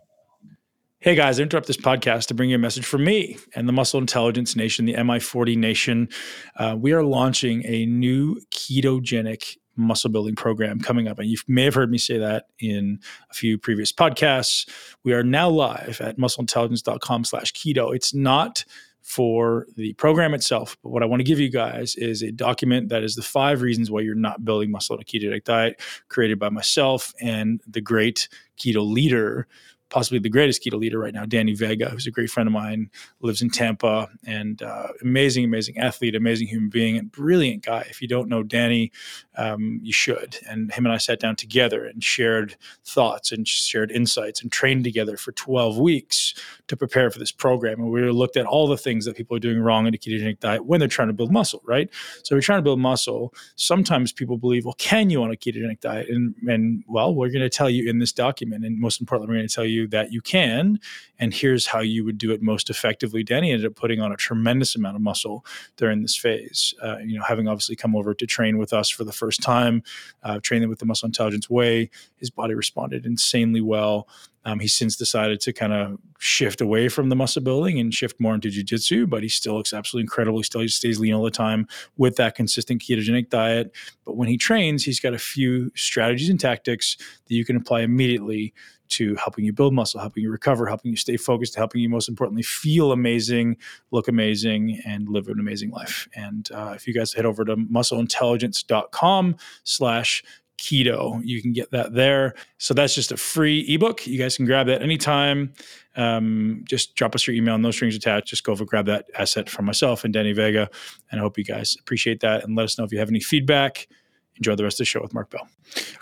[1.05, 3.75] Hey guys, I interrupt this podcast to bring you a message from me and the
[3.75, 6.09] Muscle Intelligence Nation, the MI40 Nation.
[6.57, 11.19] Uh, we are launching a new ketogenic muscle building program coming up.
[11.19, 14.67] And you may have heard me say that in a few previous podcasts.
[15.03, 17.95] We are now live at muscleintelligence.com slash keto.
[17.95, 18.65] It's not
[19.03, 20.79] for the program itself.
[20.83, 23.61] But what I want to give you guys is a document that is the five
[23.61, 27.83] reasons why you're not building muscle on a ketogenic diet, created by myself and the
[27.83, 29.47] great keto leader
[29.95, 32.91] possibly the greatest keto leader right now, Danny Vega, who's a great friend of mine,
[33.21, 37.87] lives in Tampa, and uh, amazing, amazing athlete, amazing human being, and brilliant guy.
[37.89, 38.91] If you don't know Danny,
[39.37, 40.39] um, you should.
[40.51, 44.83] And him and I sat down together and shared thoughts and shared insights and trained
[44.83, 46.35] together for 12 weeks
[46.67, 47.79] to prepare for this program.
[47.79, 50.41] And we looked at all the things that people are doing wrong in a ketogenic
[50.41, 51.89] diet when they're trying to build muscle, right?
[52.25, 53.33] So we're trying to build muscle.
[53.55, 56.09] Sometimes people believe, well, can you on a ketogenic diet?
[56.09, 59.39] And, and well, we're going to tell you in this document, and most importantly, we're
[59.39, 60.79] going to tell you that you can,
[61.19, 63.23] and here's how you would do it most effectively.
[63.23, 65.45] Danny ended up putting on a tremendous amount of muscle
[65.77, 66.75] during this phase.
[66.83, 69.83] Uh, you know, having obviously come over to train with us for the first time,
[70.23, 74.09] uh, training with the Muscle Intelligence Way, his body responded insanely well.
[74.47, 78.21] Um, he's since decided to kind of shift away from the muscle building and shift
[78.21, 80.39] more into jujitsu, but he still looks absolutely incredible.
[80.39, 81.67] He still stays lean all the time
[81.97, 83.75] with that consistent ketogenic diet.
[84.05, 87.81] But when he trains, he's got a few strategies and tactics that you can apply
[87.81, 88.53] immediately
[88.89, 92.09] to helping you build muscle, helping you recover, helping you stay focused, helping you most
[92.09, 93.57] importantly feel amazing,
[93.91, 96.09] look amazing, and live an amazing life.
[96.15, 100.23] And uh, if you guys head over to muscleintelligence.com slash
[100.59, 101.21] keto.
[101.25, 102.35] You can get that there.
[102.59, 104.07] So that's just a free ebook.
[104.07, 105.53] You guys can grab that anytime.
[105.97, 108.29] Um, just drop us your email, no strings attached.
[108.29, 110.69] Just go over grab that asset from myself and Danny Vega.
[111.11, 113.21] And I hope you guys appreciate that and let us know if you have any
[113.21, 113.89] feedback
[114.37, 115.47] enjoy the rest of the show with Mark Bell.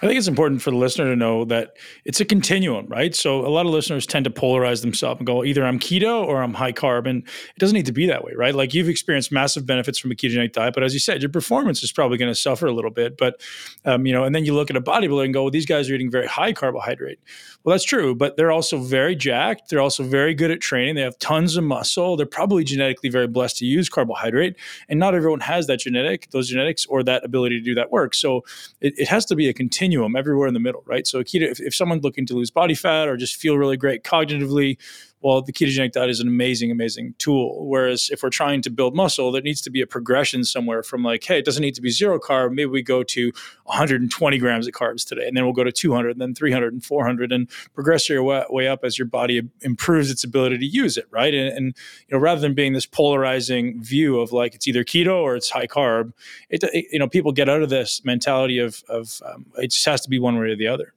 [0.02, 3.14] I think it's important for the listener to know that it's a continuum, right?
[3.14, 6.42] So a lot of listeners tend to polarize themselves and go, either I'm keto or
[6.42, 7.08] I'm high carb.
[7.08, 8.54] And it doesn't need to be that way, right?
[8.54, 11.82] Like you've experienced massive benefits from a ketogenic diet, but as you said, your performance
[11.82, 13.16] is probably going to suffer a little bit.
[13.16, 13.40] But,
[13.84, 15.88] um, you know, and then you look at a bodybuilder and go, well, these guys
[15.88, 17.20] are eating very high carbohydrate.
[17.64, 19.70] Well, that's true, but they're also very jacked.
[19.70, 20.96] They're also very good at training.
[20.96, 22.16] They have tons of muscle.
[22.16, 24.56] They're probably genetically very blessed to use carbohydrate.
[24.88, 28.14] And not everyone has that genetic, those genetics, or that ability to do that work.
[28.22, 28.44] So
[28.80, 31.06] it, it has to be a continuum everywhere in the middle, right?
[31.06, 34.78] So if, if someone's looking to lose body fat or just feel really great cognitively,
[35.22, 37.66] well, the ketogenic diet is an amazing, amazing tool.
[37.66, 41.02] Whereas if we're trying to build muscle, there needs to be a progression somewhere from
[41.02, 42.50] like, hey, it doesn't need to be zero carb.
[42.50, 43.32] Maybe we go to
[43.64, 46.84] 120 grams of carbs today, and then we'll go to 200, and then 300 and
[46.84, 50.96] 400, and progress your way, way up as your body improves its ability to use
[50.96, 51.32] it, right?
[51.32, 51.66] And, and,
[52.08, 55.50] you know, rather than being this polarizing view of like it's either keto or it's
[55.50, 56.12] high carb,
[56.50, 59.84] it, it you know people get out of this mentality of of um, it just
[59.86, 60.94] has to be one way or the other.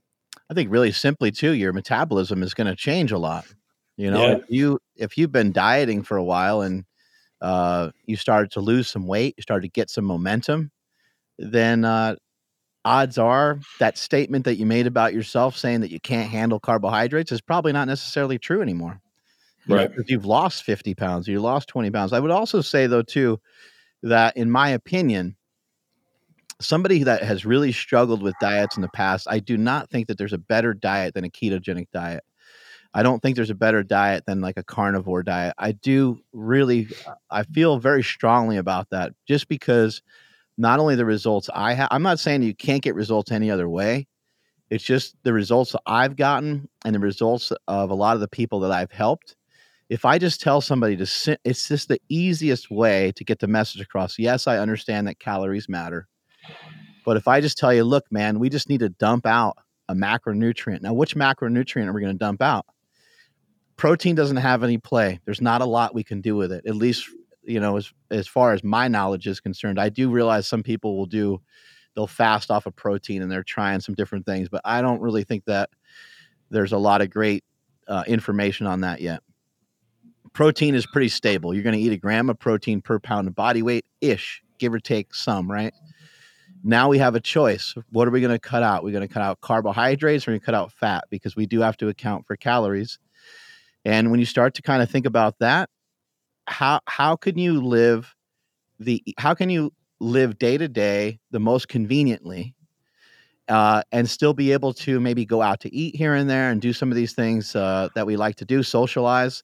[0.49, 3.45] I think really simply too, your metabolism is going to change a lot.
[3.97, 4.35] You know, yeah.
[4.37, 6.85] if you if you've been dieting for a while and
[7.41, 10.71] uh, you started to lose some weight, you started to get some momentum,
[11.37, 12.15] then uh,
[12.83, 17.31] odds are that statement that you made about yourself saying that you can't handle carbohydrates
[17.31, 19.01] is probably not necessarily true anymore.
[19.65, 19.89] You right.
[19.89, 22.13] Know, you've lost 50 pounds, you lost 20 pounds.
[22.13, 23.39] I would also say, though, too,
[24.03, 25.35] that in my opinion,
[26.61, 30.17] somebody that has really struggled with diets in the past, I do not think that
[30.17, 32.23] there's a better diet than a ketogenic diet.
[32.95, 35.53] I don't think there's a better diet than like a carnivore diet.
[35.57, 40.01] I do really, uh, I feel very strongly about that just because
[40.57, 43.67] not only the results I have, I'm not saying you can't get results any other
[43.67, 44.07] way.
[44.69, 48.29] It's just the results that I've gotten and the results of a lot of the
[48.29, 49.35] people that I've helped.
[49.89, 53.47] If I just tell somebody to sit, it's just the easiest way to get the
[53.47, 54.17] message across.
[54.17, 56.07] Yes, I understand that calories matter.
[57.03, 59.57] But if I just tell you, look, man, we just need to dump out
[59.89, 60.81] a macronutrient.
[60.81, 62.65] Now, which macronutrient are we going to dump out?
[63.77, 65.19] Protein doesn't have any play.
[65.25, 67.09] There's not a lot we can do with it, at least
[67.45, 70.97] you know, as as far as my knowledge is concerned, I do realize some people
[70.97, 71.41] will do
[71.95, 75.23] they'll fast off of protein and they're trying some different things, but I don't really
[75.23, 75.69] think that
[76.49, 77.43] there's a lot of great
[77.87, 79.21] uh, information on that yet.
[80.33, 81.53] Protein is pretty stable.
[81.53, 84.73] You're going to eat a gram of protein per pound of body weight ish, give
[84.73, 85.73] or take some, right?
[86.63, 87.75] Now we have a choice.
[87.91, 88.83] What are we going to cut out?
[88.83, 91.77] We're going to cut out carbohydrates or we cut out fat because we do have
[91.77, 92.99] to account for calories.
[93.85, 95.69] And when you start to kind of think about that,
[96.47, 98.15] how how can you live
[98.79, 102.55] the how can you live day to day the most conveniently
[103.47, 106.61] uh, and still be able to maybe go out to eat here and there and
[106.61, 109.43] do some of these things uh, that we like to do socialize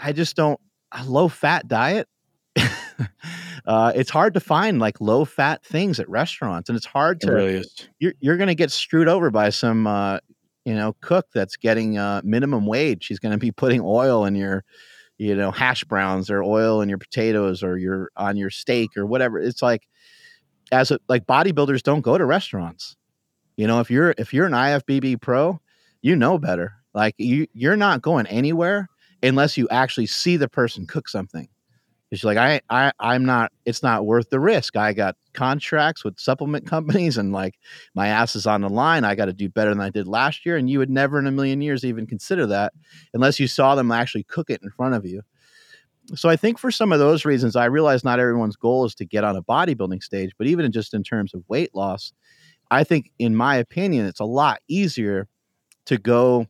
[0.00, 0.60] i just don't
[0.92, 2.06] a low fat diet
[3.66, 7.28] uh, it's hard to find like low fat things at restaurants and it's hard to
[7.28, 7.88] it really is.
[7.98, 10.18] you're, you're going to get screwed over by some uh,
[10.64, 13.04] you know cook that's getting uh, minimum wage.
[13.04, 14.64] She's going to be putting oil in your
[15.18, 19.06] you know hash browns or oil in your potatoes or your on your steak or
[19.06, 19.38] whatever.
[19.38, 19.88] It's like
[20.70, 22.96] as a, like bodybuilders don't go to restaurants.
[23.56, 25.60] You know if you're if you're an ifbb pro
[26.02, 26.74] you know better.
[26.94, 28.88] Like you you're not going anywhere
[29.22, 31.48] unless you actually see the person cook something
[32.12, 34.76] it's like I, I i'm not it's not worth the risk.
[34.76, 37.54] I got contracts with supplement companies and like
[37.94, 39.02] my ass is on the line.
[39.02, 40.56] I got to do better than i did last year.
[40.56, 42.74] And you would never in a million years even consider that
[43.14, 45.22] unless you saw them actually cook it in front of you.
[46.14, 49.06] So i think for some of those reasons i realize not everyone's goal is to
[49.06, 52.12] get on a bodybuilding stage but even just in terms of weight loss
[52.70, 55.28] i think in my opinion it's a lot easier
[55.86, 56.48] to go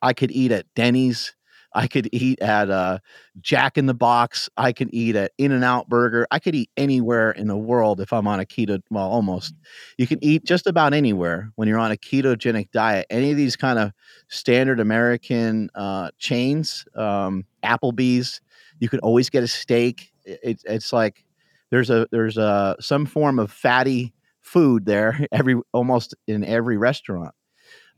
[0.00, 1.34] i could eat at denny's
[1.74, 2.98] I could eat at uh,
[3.40, 4.48] Jack in the Box.
[4.56, 6.26] I could eat at In and Out Burger.
[6.30, 8.80] I could eat anywhere in the world if I'm on a keto.
[8.90, 9.54] Well, almost.
[9.98, 13.06] You can eat just about anywhere when you're on a ketogenic diet.
[13.10, 13.92] Any of these kind of
[14.28, 18.40] standard American uh, chains, um, Applebee's,
[18.78, 20.12] you can always get a steak.
[20.24, 21.24] It, it's like
[21.70, 27.34] there's a there's a some form of fatty food there every almost in every restaurant.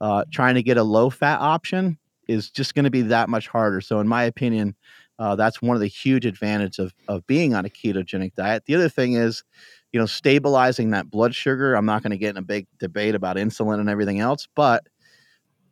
[0.01, 3.49] Uh, trying to get a low fat option is just going to be that much
[3.49, 3.81] harder.
[3.81, 4.75] So, in my opinion,
[5.19, 8.65] uh, that's one of the huge advantages of of being on a ketogenic diet.
[8.67, 9.45] The other thing is,
[9.93, 11.75] you know, stabilizing that blood sugar.
[11.75, 14.87] I'm not going to get in a big debate about insulin and everything else, but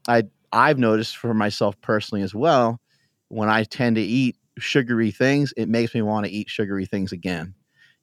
[0.08, 2.80] I I've noticed for myself personally as well,
[3.28, 7.12] when I tend to eat sugary things, it makes me want to eat sugary things
[7.12, 7.54] again.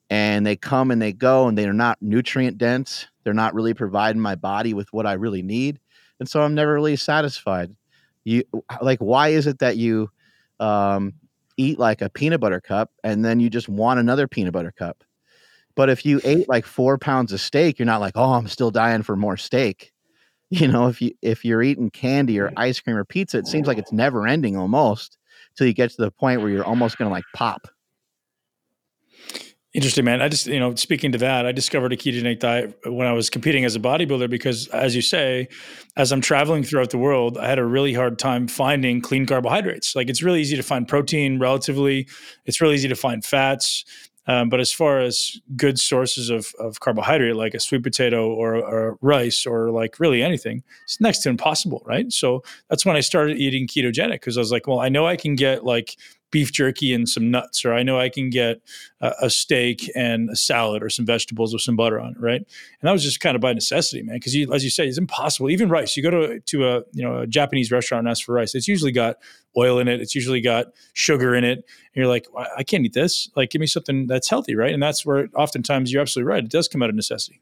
[0.09, 3.07] And they come and they go, and they're not nutrient dense.
[3.23, 5.79] They're not really providing my body with what I really need.
[6.19, 7.75] And so I'm never really satisfied
[8.30, 8.44] you
[8.82, 10.10] like why is it that you
[10.60, 11.13] um,
[11.58, 15.04] eat like a peanut butter cup and then you just want another peanut butter cup?
[15.76, 18.72] But if you ate like four pounds of steak you're not like oh i'm still
[18.72, 19.92] dying for more steak.
[20.52, 23.68] You know if you if you're eating candy or ice cream or pizza it seems
[23.68, 25.20] like it's never ending almost
[25.56, 27.68] till you get to the point where you're almost going to like pop
[29.71, 30.19] Interesting, man.
[30.19, 33.29] I just, you know, speaking to that, I discovered a ketogenic diet when I was
[33.29, 35.47] competing as a bodybuilder because, as you say,
[35.95, 39.95] as I'm traveling throughout the world, I had a really hard time finding clean carbohydrates.
[39.95, 42.08] Like it's really easy to find protein relatively,
[42.47, 43.86] it's really easy to find fats.
[44.25, 48.55] Um, but as far as good sources of, of carbohydrate, like a sweet potato or,
[48.55, 52.12] or rice or like really anything, it's next to impossible, right?
[52.12, 55.15] So that's when I started eating ketogenic because I was like, well, I know I
[55.15, 55.95] can get like
[56.32, 58.62] beef jerky and some nuts, or I know I can get
[59.02, 62.42] a, a steak and a salad or some vegetables with some butter on it, right?
[62.42, 64.18] And that was just kind of by necessity, man.
[64.18, 65.50] Because as you say, it's impossible.
[65.50, 68.34] Even rice, you go to to a you know a Japanese restaurant and ask for
[68.34, 69.18] rice, it's usually got
[69.58, 72.94] oil in it, it's usually got sugar in it, and you're like, I can't eat
[72.94, 73.30] this.
[73.36, 74.74] Like, give me something that's healthy, right?
[74.74, 76.44] And that's where oftentimes you're absolutely right.
[76.44, 77.42] It does come out of necessity.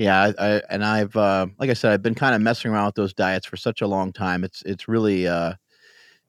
[0.00, 2.86] Yeah, I, I, and I've uh, like I said, I've been kind of messing around
[2.86, 4.44] with those diets for such a long time.
[4.44, 5.54] It's it's really uh,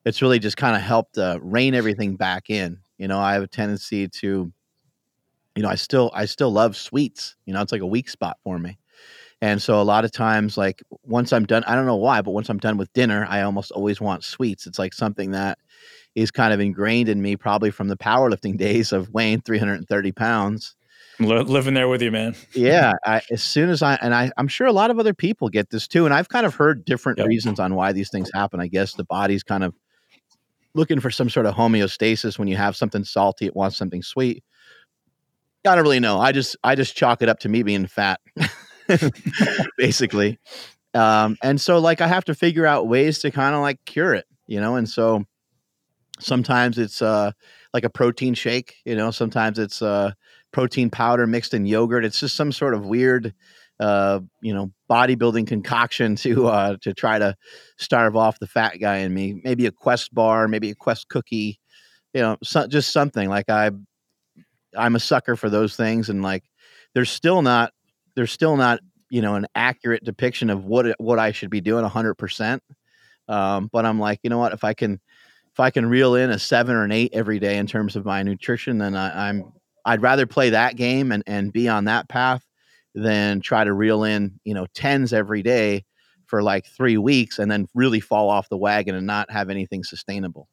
[0.05, 2.79] it's really just kind of helped uh, rein everything back in.
[2.97, 4.51] You know, I have a tendency to,
[5.55, 7.35] you know, I still I still love sweets.
[7.45, 8.77] You know, it's like a weak spot for me.
[9.41, 12.31] And so a lot of times, like once I'm done, I don't know why, but
[12.31, 14.67] once I'm done with dinner, I almost always want sweets.
[14.67, 15.57] It's like something that
[16.13, 20.75] is kind of ingrained in me, probably from the powerlifting days of weighing 330 pounds.
[21.19, 22.35] living there with you, man.
[22.53, 22.93] yeah.
[23.03, 25.71] I, as soon as I, and I, I'm sure a lot of other people get
[25.71, 26.05] this too.
[26.05, 27.27] And I've kind of heard different yep.
[27.27, 28.59] reasons on why these things happen.
[28.59, 29.73] I guess the body's kind of
[30.73, 34.43] looking for some sort of homeostasis when you have something salty, it wants something sweet.
[35.65, 36.19] I don't really know.
[36.19, 38.19] I just, I just chalk it up to me being fat.
[39.77, 40.39] basically.
[40.93, 44.13] Um, and so like I have to figure out ways to kind of like cure
[44.13, 45.25] it, you know, and so
[46.19, 47.31] sometimes it's uh
[47.73, 50.11] like a protein shake, you know, sometimes it's uh
[50.51, 52.05] protein powder mixed in yogurt.
[52.05, 53.33] It's just some sort of weird
[53.81, 57.35] uh, you know, bodybuilding concoction to uh to try to
[57.77, 59.41] starve off the fat guy in me.
[59.43, 61.59] Maybe a quest bar, maybe a quest cookie,
[62.13, 63.71] you know, so, just something like I
[64.77, 66.43] I'm a sucker for those things and like
[66.93, 67.73] there's still not
[68.15, 71.83] there's still not you know an accurate depiction of what what I should be doing
[71.83, 72.59] 100%.
[73.27, 74.53] Um, but I'm like, you know what?
[74.53, 74.99] If I can
[75.51, 78.05] if I can reel in a seven or an eight every day in terms of
[78.05, 79.51] my nutrition, then I, I'm
[79.85, 82.45] I'd rather play that game and and be on that path
[82.93, 85.85] than try to reel in you know tens every day
[86.25, 89.83] for like three weeks and then really fall off the wagon and not have anything
[89.83, 90.47] sustainable.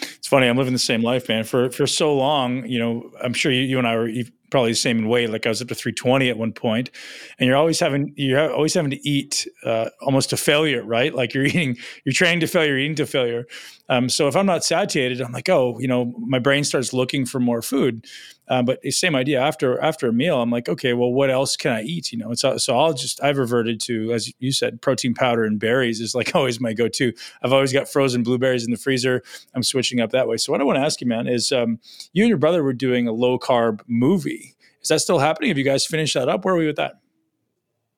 [0.00, 0.46] It's funny.
[0.46, 1.44] I'm living the same life, man.
[1.44, 4.10] For for so long, you know, I'm sure you, you and I were
[4.50, 5.30] probably the same in weight.
[5.30, 6.90] Like I was up to 320 at one point,
[7.38, 11.12] and you're always having you're always having to eat uh, almost to failure, right?
[11.14, 13.46] Like you're eating, you're training to failure, eating to failure.
[13.88, 17.26] Um, so if I'm not satiated, I'm like, oh, you know, my brain starts looking
[17.26, 18.06] for more food.
[18.48, 21.72] Um, but same idea after after a meal, I'm like, okay, well, what else can
[21.72, 22.12] I eat?
[22.12, 25.58] You know, so so I'll just I've reverted to as you said, protein powder and
[25.58, 27.12] berries is like always my go-to.
[27.42, 29.22] I've always got frozen blueberries in the freezer.
[29.54, 30.36] I'm switching up that way.
[30.36, 31.78] So what I want to ask you, man, is um,
[32.12, 34.56] you and your brother were doing a low carb movie.
[34.82, 35.48] Is that still happening?
[35.48, 36.44] Have you guys finished that up?
[36.44, 36.94] Where are we with that?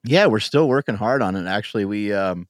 [0.03, 1.47] Yeah, we're still working hard on it.
[1.47, 2.47] Actually, we um,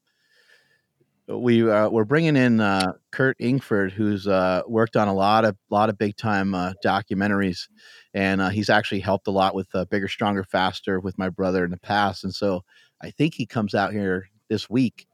[1.28, 5.58] we uh, we're bringing in uh, Kurt Ingford, who's uh, worked on a lot of
[5.70, 7.68] lot of big time uh, documentaries,
[8.14, 11.66] and uh, he's actually helped a lot with uh, Bigger, Stronger, Faster with my brother
[11.66, 12.24] in the past.
[12.24, 12.64] And so
[13.02, 15.08] I think he comes out here this week.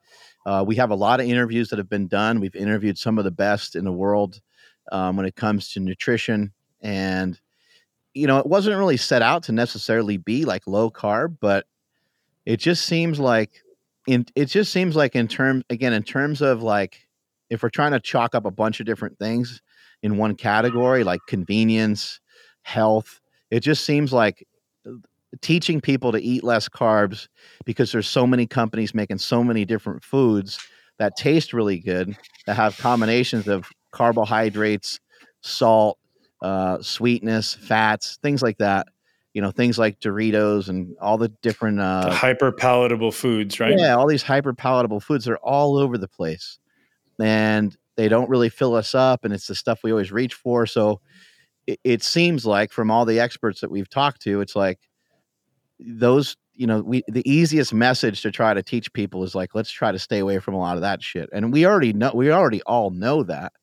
[0.65, 2.39] we have a lot of interviews that have been done.
[2.39, 4.41] We've interviewed some of the best in the world
[4.91, 7.39] um, when it comes to nutrition and
[8.13, 11.65] you know, it wasn't really set out to necessarily be like low carb, but
[12.45, 13.61] it just seems like
[14.07, 17.07] in it just seems like in terms again in terms of like
[17.49, 19.61] if we're trying to chalk up a bunch of different things
[20.03, 22.19] in one category like convenience,
[22.63, 23.19] health,
[23.51, 24.47] it just seems like
[24.87, 24.93] uh,
[25.41, 27.27] teaching people to eat less carbs
[27.65, 30.59] because there's so many companies making so many different foods
[30.97, 34.99] that taste really good that have combinations of carbohydrates,
[35.41, 35.97] salt,
[36.41, 38.87] uh, sweetness, fats, things like that.
[39.33, 43.77] You know, things like Doritos and all the different uh, the hyper palatable foods, right?
[43.77, 46.59] Yeah, all these hyper palatable foods are all over the place,
[47.19, 49.23] and they don't really fill us up.
[49.23, 50.65] And it's the stuff we always reach for.
[50.65, 50.99] So
[51.65, 54.79] it, it seems like, from all the experts that we've talked to, it's like
[55.79, 59.71] those you know we the easiest message to try to teach people is like let's
[59.71, 62.31] try to stay away from a lot of that shit and we already know we
[62.31, 63.53] already all know that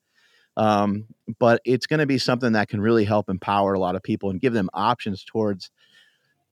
[0.59, 1.07] um,
[1.39, 4.31] but it's going to be something that can really help empower a lot of people
[4.31, 5.71] and give them options towards,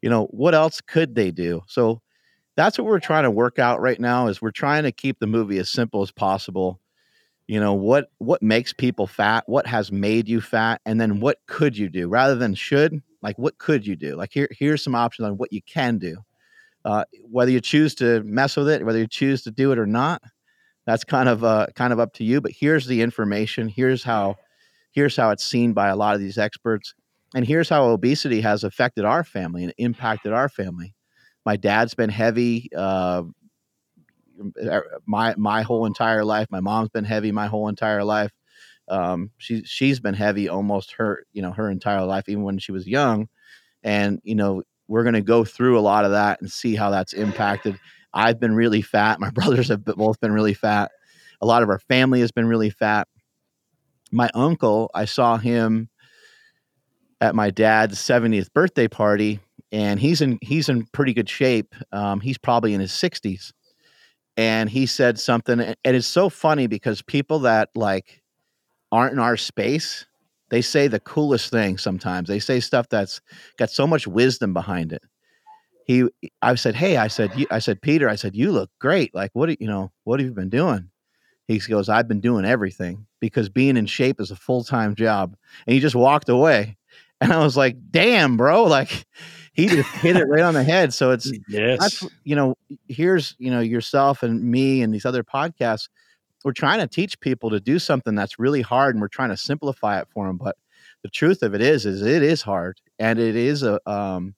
[0.01, 1.61] you know, what else could they do?
[1.67, 2.01] So
[2.57, 5.27] that's what we're trying to work out right now is we're trying to keep the
[5.27, 6.81] movie as simple as possible.
[7.49, 9.43] You know, what what makes people fat?
[9.47, 10.81] What has made you fat?
[10.87, 13.03] And then what could you do rather than should?
[13.23, 14.15] Like what could you do?
[14.15, 16.17] Like here here's some options on what you can do.
[16.85, 19.87] Uh, whether you choose to mess with it, whether you choose to do it or
[19.87, 20.23] not,
[20.87, 22.41] that's kind of uh, kind of up to you.
[22.41, 23.69] But here's the information.
[23.69, 24.37] Here's how
[24.93, 26.95] here's how it's seen by a lot of these experts,
[27.35, 30.95] and here's how obesity has affected our family and impacted our family.
[31.45, 32.71] My dad's been heavy.
[32.75, 33.25] Uh,
[34.65, 36.47] er, my my whole entire life.
[36.51, 38.33] My mom's been heavy my whole entire life.
[38.89, 42.73] Um, she she's been heavy almost her you know her entire life, even when she
[42.73, 43.29] was young.
[43.83, 46.91] And you know we're going to go through a lot of that and see how
[46.91, 47.77] that's impacted
[48.17, 49.21] I've been really fat.
[49.21, 50.91] My brothers have both been really fat.
[51.41, 53.07] A lot of our family has been really fat.
[54.11, 55.91] My uncle, I saw him
[57.21, 59.41] at my dad's 70th birthday party,
[59.71, 61.75] and he's in he's in pretty good shape.
[61.93, 63.53] Um, he's probably in his 60s,
[64.37, 68.23] and he said something, and it's so funny because people that like
[68.93, 70.07] aren't in our space,
[70.51, 72.29] they say the coolest thing sometimes.
[72.29, 73.21] They say stuff that's
[73.59, 75.03] got so much wisdom behind it
[75.87, 76.05] he
[76.43, 79.31] i said hey i said you, i said peter i said you look great like
[79.33, 80.91] what do you know what have you been doing
[81.49, 85.37] he goes, I've been doing everything because being in shape is a full time job.
[85.67, 86.77] And he just walked away.
[87.19, 88.65] And I was like, damn, bro.
[88.65, 89.07] Like
[89.55, 90.93] he just hit it right on the head.
[90.93, 92.05] So it's, yes.
[92.25, 92.59] you know,
[92.89, 95.89] here's, you know, yourself and me and these other podcasts.
[96.45, 99.37] We're trying to teach people to do something that's really hard and we're trying to
[99.39, 100.37] simplify it for them.
[100.37, 100.57] But
[101.03, 104.35] the truth of it is, is it is hard and it is a, um,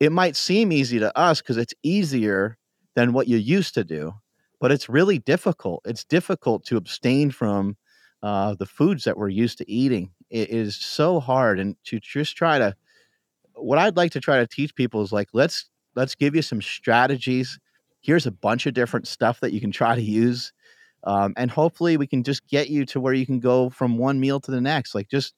[0.00, 2.56] it might seem easy to us because it's easier
[2.94, 4.14] than what you used to do
[4.60, 5.82] but it's really difficult.
[5.84, 7.76] It's difficult to abstain from
[8.22, 10.10] uh, the foods that we're used to eating.
[10.30, 12.74] It is so hard, and to just try to.
[13.54, 16.62] What I'd like to try to teach people is like let's let's give you some
[16.62, 17.58] strategies.
[18.00, 20.52] Here's a bunch of different stuff that you can try to use,
[21.04, 24.20] um, and hopefully we can just get you to where you can go from one
[24.20, 24.94] meal to the next.
[24.94, 25.34] Like just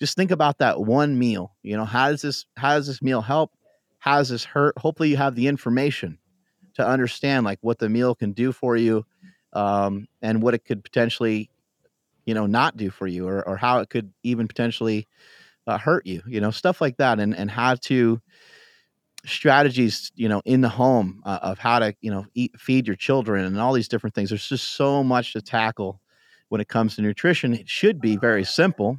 [0.00, 1.54] just think about that one meal.
[1.62, 3.52] You know, how does this how does this meal help?
[4.04, 4.76] Does this hurt?
[4.78, 6.18] Hopefully you have the information
[6.74, 9.04] to understand like what the meal can do for you
[9.52, 11.50] um, and what it could potentially
[12.26, 15.06] you know not do for you or, or how it could even potentially
[15.66, 18.20] uh, hurt you you know stuff like that and and how to
[19.26, 22.96] strategies you know in the home uh, of how to you know eat feed your
[22.96, 26.00] children and all these different things there's just so much to tackle
[26.48, 28.98] when it comes to nutrition it should be very simple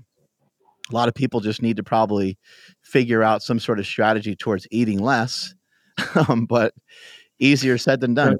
[0.91, 2.37] a lot of people just need to probably
[2.83, 5.53] figure out some sort of strategy towards eating less
[6.29, 6.73] um, but
[7.39, 8.37] easier said than done.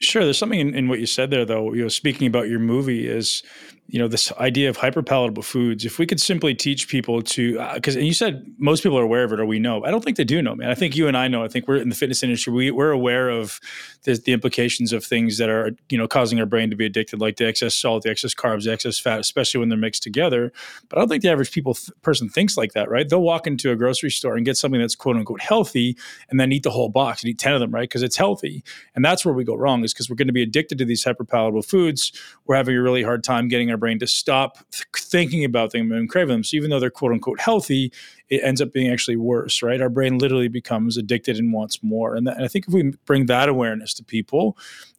[0.00, 0.24] Sure.
[0.24, 1.72] There's something in, in, what you said there, though.
[1.72, 3.42] You know, speaking about your movie is,
[3.88, 5.84] you know, this idea of hyperpalatable foods.
[5.84, 9.22] If we could simply teach people to, because uh, you said most people are aware
[9.22, 9.84] of it, or we know.
[9.84, 10.70] I don't think they do know, man.
[10.70, 11.44] I think you and I know.
[11.44, 12.52] I think we're in the fitness industry.
[12.52, 13.60] We, we're aware of
[14.02, 17.20] the, the implications of things that are, you know, causing our brain to be addicted,
[17.20, 20.52] like the excess salt, the excess carbs, the excess fat, especially when they're mixed together.
[20.88, 23.08] But I don't think the average people th- person thinks like that, right?
[23.08, 25.96] They'll walk into a grocery store and get something that's quote unquote healthy,
[26.28, 27.88] and then eat the whole box and eat ten of them, right?
[27.88, 28.64] Because it's healthy,
[28.94, 29.84] and that's where we go wrong.
[29.84, 32.12] Is because we're going to be addicted to these hyperpalatable foods.
[32.46, 35.92] We're having a really hard time getting our brain to stop th- thinking about them
[35.92, 36.44] and crave them.
[36.44, 37.92] So even though they're quote unquote healthy,
[38.28, 39.80] it ends up being actually worse, right?
[39.80, 42.14] Our brain literally becomes addicted and wants more.
[42.14, 44.56] And, that, and I think if we bring that awareness to people,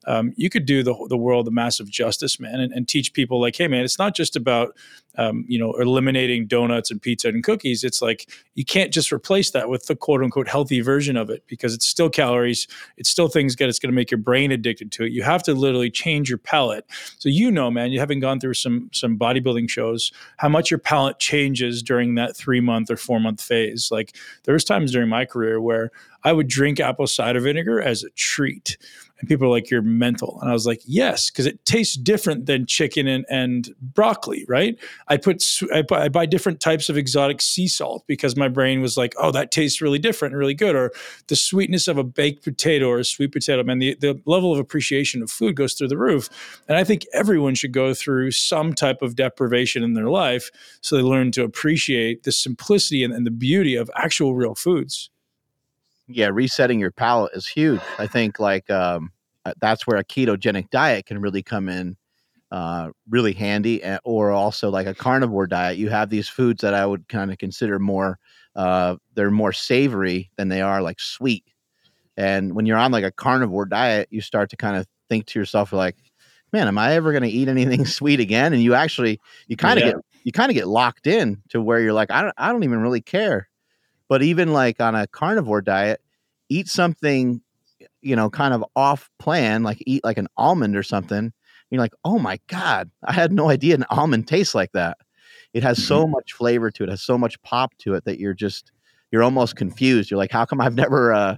[0.07, 3.41] um, you could do the, the world a massive justice, man, and, and, teach people
[3.41, 4.73] like, hey, man, it's not just about
[5.17, 7.83] um, you know eliminating donuts and pizza and cookies.
[7.83, 11.43] It's like you can't just replace that with the quote unquote healthy version of it
[11.47, 12.67] because it's still calories,
[12.97, 15.11] it's still things that it's going to make your brain addicted to it.
[15.11, 16.85] You have to literally change your palate.
[17.17, 20.79] So you know, man, you having gone through some some bodybuilding shows, how much your
[20.79, 23.89] palate changes during that three month or four month phase.
[23.91, 25.91] Like there was times during my career where
[26.23, 28.77] I would drink apple cider vinegar as a treat
[29.19, 30.37] and people are like, you're mental.
[30.41, 34.77] And I was like, yes, because it tastes different than chicken and, and broccoli, right?
[35.07, 35.43] I put,
[35.73, 39.15] I buy, I buy different types of exotic sea salt because my brain was like,
[39.17, 40.75] oh, that tastes really different and really good.
[40.75, 40.91] Or
[41.27, 43.63] the sweetness of a baked potato or a sweet potato.
[43.63, 46.29] Man, the, the level of appreciation of food goes through the roof.
[46.67, 50.51] And I think everyone should go through some type of deprivation in their life
[50.81, 55.09] so they learn to appreciate the simplicity and, and the beauty of actual real foods
[56.07, 57.81] yeah, resetting your palate is huge.
[57.99, 59.11] I think like um,
[59.45, 61.97] uh, that's where a ketogenic diet can really come in,
[62.51, 63.81] uh, really handy.
[64.03, 67.37] Or also like a carnivore diet, you have these foods that I would kind of
[67.37, 68.19] consider more,
[68.55, 71.43] uh, they're more savory than they are like sweet.
[72.15, 75.39] And when you're on like a carnivore diet, you start to kind of think to
[75.39, 75.95] yourself like,
[76.51, 78.53] man, am I ever going to eat anything sweet again?
[78.53, 79.91] And you actually, you kind of yeah.
[79.93, 82.63] get, you kind of get locked in to where you're like, I don't, I don't
[82.63, 83.46] even really care
[84.09, 86.01] but even like on a carnivore diet,
[86.49, 87.41] eat something,
[88.01, 91.33] you know, kind of off plan, like eat like an almond or something.
[91.69, 94.97] You're like, oh my God, I had no idea an almond tastes like that.
[95.53, 96.11] It has so mm-hmm.
[96.11, 98.71] much flavor to it, has so much pop to it that you're just,
[99.11, 100.09] you're almost confused.
[100.09, 101.37] You're like, how come I've never, uh,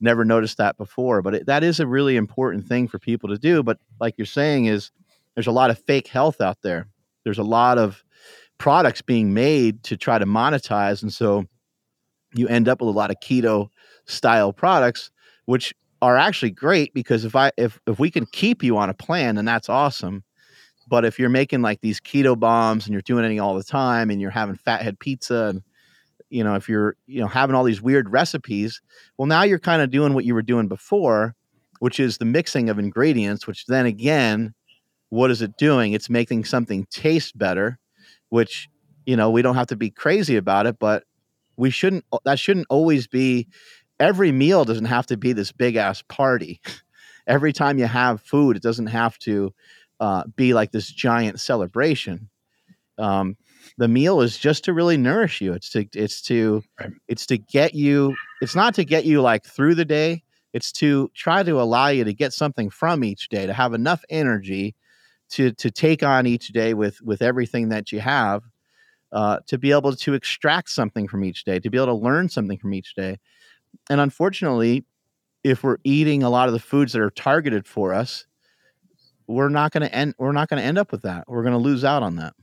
[0.00, 1.20] never noticed that before?
[1.20, 3.62] But it, that is a really important thing for people to do.
[3.62, 4.90] But like you're saying, is
[5.34, 6.88] there's a lot of fake health out there.
[7.24, 8.02] There's a lot of
[8.58, 11.02] products being made to try to monetize.
[11.02, 11.46] And so
[12.34, 13.68] you end up with a lot of keto
[14.06, 15.10] style products,
[15.46, 18.94] which are actually great because if I if if we can keep you on a
[18.94, 20.22] plan, then that's awesome.
[20.88, 24.10] But if you're making like these keto bombs and you're doing it all the time
[24.10, 25.62] and you're having fathead pizza and
[26.30, 28.80] you know if you're you know having all these weird recipes,
[29.16, 31.34] well now you're kind of doing what you were doing before,
[31.80, 34.54] which is the mixing of ingredients, which then again,
[35.10, 35.92] what is it doing?
[35.92, 37.78] It's making something taste better,
[38.28, 38.68] which
[39.06, 41.04] you know we don't have to be crazy about it, but
[41.58, 43.48] we shouldn't that shouldn't always be
[44.00, 46.60] every meal doesn't have to be this big ass party.
[47.26, 49.52] Every time you have food it doesn't have to
[50.00, 52.30] uh, be like this giant celebration.
[52.96, 53.36] Um,
[53.76, 55.52] the meal is just to really nourish you.
[55.52, 56.92] It's to it's to right.
[57.06, 60.22] it's to get you it's not to get you like through the day.
[60.54, 64.02] It's to try to allow you to get something from each day to have enough
[64.08, 64.74] energy
[65.30, 68.44] to to take on each day with with everything that you have
[69.12, 72.28] uh, to be able to extract something from each day to be able to learn
[72.28, 73.18] something from each day.
[73.90, 74.84] And unfortunately
[75.44, 78.26] if we're eating a lot of the foods that are targeted for us
[79.28, 81.24] we're not going to end we're not going to end up with that.
[81.28, 82.34] We're going to lose out on that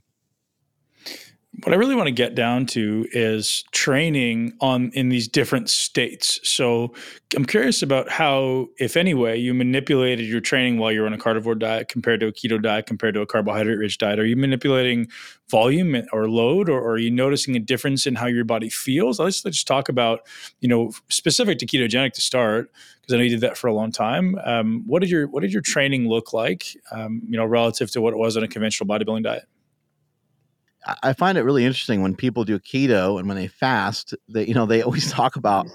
[1.63, 6.39] what I really want to get down to is training on in these different states.
[6.43, 6.93] So
[7.35, 11.17] I'm curious about how, if any way, you manipulated your training while you're on a
[11.17, 14.19] carnivore diet compared to a keto diet compared to a carbohydrate rich diet.
[14.19, 15.07] Are you manipulating
[15.49, 19.19] volume or load, or, or, are you noticing a difference in how your body feels?
[19.19, 20.21] Let's let's talk about
[20.59, 23.73] you know specific to ketogenic to start because I know you did that for a
[23.73, 24.35] long time.
[24.43, 26.65] Um, what did your what did your training look like?
[26.91, 29.47] Um, you know, relative to what it was on a conventional bodybuilding diet.
[31.03, 34.53] I find it really interesting when people do keto and when they fast, they you
[34.53, 35.67] know they always talk about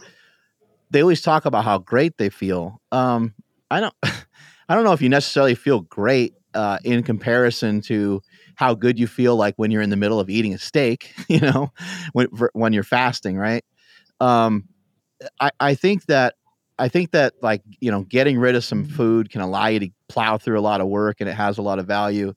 [0.91, 2.81] they always talk about how great they feel.
[2.93, 3.35] Um,
[3.71, 8.23] I don't I don't know if you necessarily feel great uh, in comparison to
[8.55, 11.41] how good you feel like when you're in the middle of eating a steak, you
[11.41, 11.73] know,
[12.13, 13.65] when when you're fasting, right?
[14.21, 14.69] Um,
[15.41, 16.35] I I think that
[16.79, 19.91] I think that like you know getting rid of some food can allow you to
[20.09, 22.35] plow through a lot of work and it has a lot of value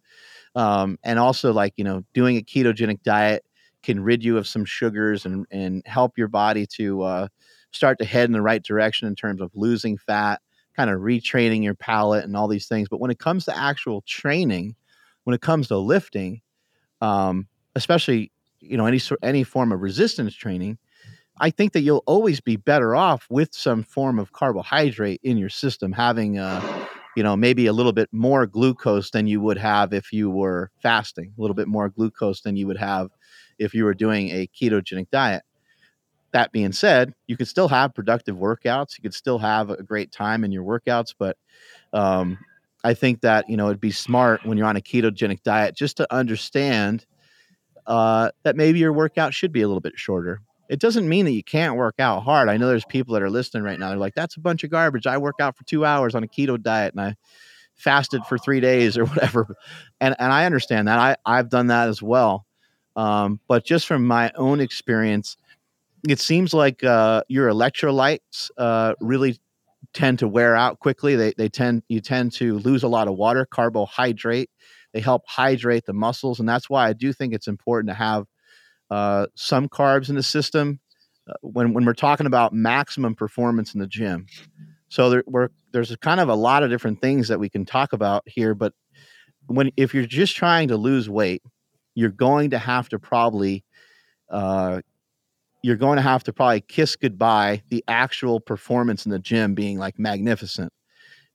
[0.55, 3.43] um, and also like you know doing a ketogenic diet
[3.81, 7.27] can rid you of some sugars and and help your body to uh,
[7.71, 10.41] start to head in the right direction in terms of losing fat
[10.75, 12.89] kind of retraining your palate and all these things.
[12.89, 14.75] But when it comes to actual training
[15.23, 16.41] when it comes to lifting
[17.01, 20.77] um, especially you know any any form of resistance training
[21.39, 25.49] I think that you'll always be better off with some form of carbohydrate in your
[25.49, 26.82] system, having uh,
[27.15, 30.71] you know, maybe a little bit more glucose than you would have if you were
[30.81, 33.09] fasting, a little bit more glucose than you would have
[33.59, 35.43] if you were doing a ketogenic diet.
[36.31, 38.97] That being said, you could still have productive workouts.
[38.97, 41.37] You could still have a great time in your workouts, but
[41.93, 42.39] um,
[42.83, 45.97] I think that you know it'd be smart when you're on a ketogenic diet just
[45.97, 47.05] to understand
[47.85, 51.31] uh, that maybe your workout should be a little bit shorter it doesn't mean that
[51.31, 52.49] you can't work out hard.
[52.49, 53.89] I know there's people that are listening right now.
[53.89, 55.05] They're like, that's a bunch of garbage.
[55.05, 57.15] I work out for two hours on a keto diet and I
[57.75, 59.55] fasted for three days or whatever.
[59.99, 60.99] And, and I understand that.
[60.99, 62.45] I, I've done that as well.
[62.95, 65.35] Um, but just from my own experience,
[66.07, 69.39] it seems like uh, your electrolytes uh, really
[69.93, 71.15] tend to wear out quickly.
[71.15, 74.49] They, they tend, you tend to lose a lot of water, carbohydrate.
[74.93, 76.39] They help hydrate the muscles.
[76.39, 78.25] And that's why I do think it's important to have
[78.93, 80.79] uh, some carbs in the system
[81.27, 84.27] uh, when, when we're talking about maximum performance in the gym.
[84.87, 88.21] So there, there's kind of a lot of different things that we can talk about
[88.27, 88.73] here, but
[89.47, 91.41] when if you're just trying to lose weight,
[91.95, 93.63] you're going to have to probably
[94.29, 94.81] uh,
[95.63, 99.79] you're going to have to probably kiss goodbye the actual performance in the gym being
[99.79, 100.71] like magnificent.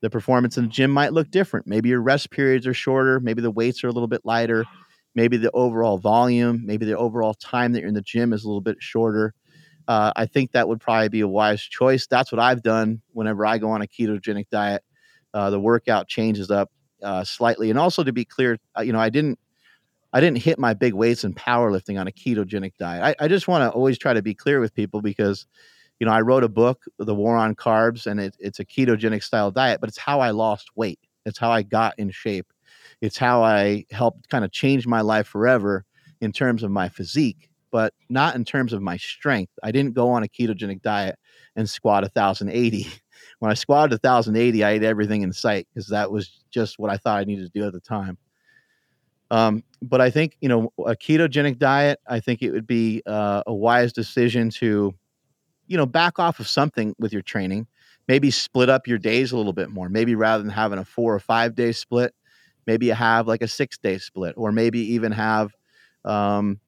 [0.01, 1.67] The performance in the gym might look different.
[1.67, 3.19] Maybe your rest periods are shorter.
[3.19, 4.65] Maybe the weights are a little bit lighter
[5.19, 8.47] maybe the overall volume, maybe the overall time that you're in the gym is a
[8.47, 9.35] little bit shorter.
[9.89, 12.07] Uh, I think that would probably be a wise choice.
[12.07, 14.85] That's what I've done whenever I go on a ketogenic diet.
[15.35, 16.71] Uh, the workout changes up
[17.03, 19.41] uh, slightly, and also to be clear, uh, you know, I didn't,
[20.13, 23.17] I didn't hit my big weights in powerlifting on a ketogenic diet.
[23.21, 25.47] I, I just want to always try to be clear with people because,
[25.99, 29.25] you know, I wrote a book, The War on Carbs, and it, it's a ketogenic
[29.25, 31.01] style diet, but it's how I lost weight.
[31.27, 32.47] It's how I got in shape.
[33.01, 35.85] It's how I helped kind of change my life forever
[36.21, 39.53] in terms of my physique, but not in terms of my strength.
[39.63, 41.17] I didn't go on a ketogenic diet
[41.57, 42.87] and squat 1,080.
[43.41, 46.97] When I squatted 1,080, I ate everything in sight because that was just what I
[46.97, 48.17] thought I needed to do at the time.
[49.31, 52.01] Um, but I think you know a ketogenic diet.
[52.07, 54.95] I think it would be uh, a wise decision to,
[55.67, 57.67] you know, back off of something with your training.
[58.07, 59.89] Maybe split up your days a little bit more.
[59.89, 62.15] Maybe rather than having a four or five day split,
[62.69, 65.53] maybe you have like a six day split or maybe even have
[66.07, 66.61] um,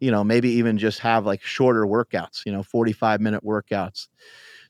[0.00, 4.08] you know maybe even just have like shorter workouts you know 45 minute workouts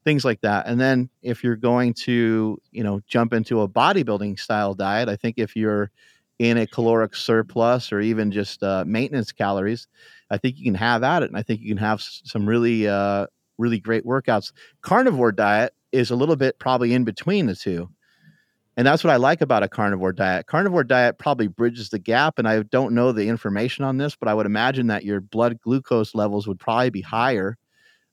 [0.05, 0.67] things like that.
[0.67, 5.17] And then if you're going to you know jump into a bodybuilding style diet i
[5.17, 5.91] think if you're
[6.39, 9.89] in a caloric surplus or even just uh, maintenance calories
[10.31, 11.31] i think you can have at it.
[11.31, 13.27] And i think you can have some really uh,
[13.59, 14.53] really great workouts.
[14.83, 17.89] Carnivore diet is a little bit probably in between the two
[18.77, 20.47] and that's what I like about a carnivore diet.
[20.47, 22.39] Carnivore diet probably bridges the gap.
[22.39, 25.59] And I don't know the information on this, but I would imagine that your blood
[25.63, 27.57] glucose levels would probably be higher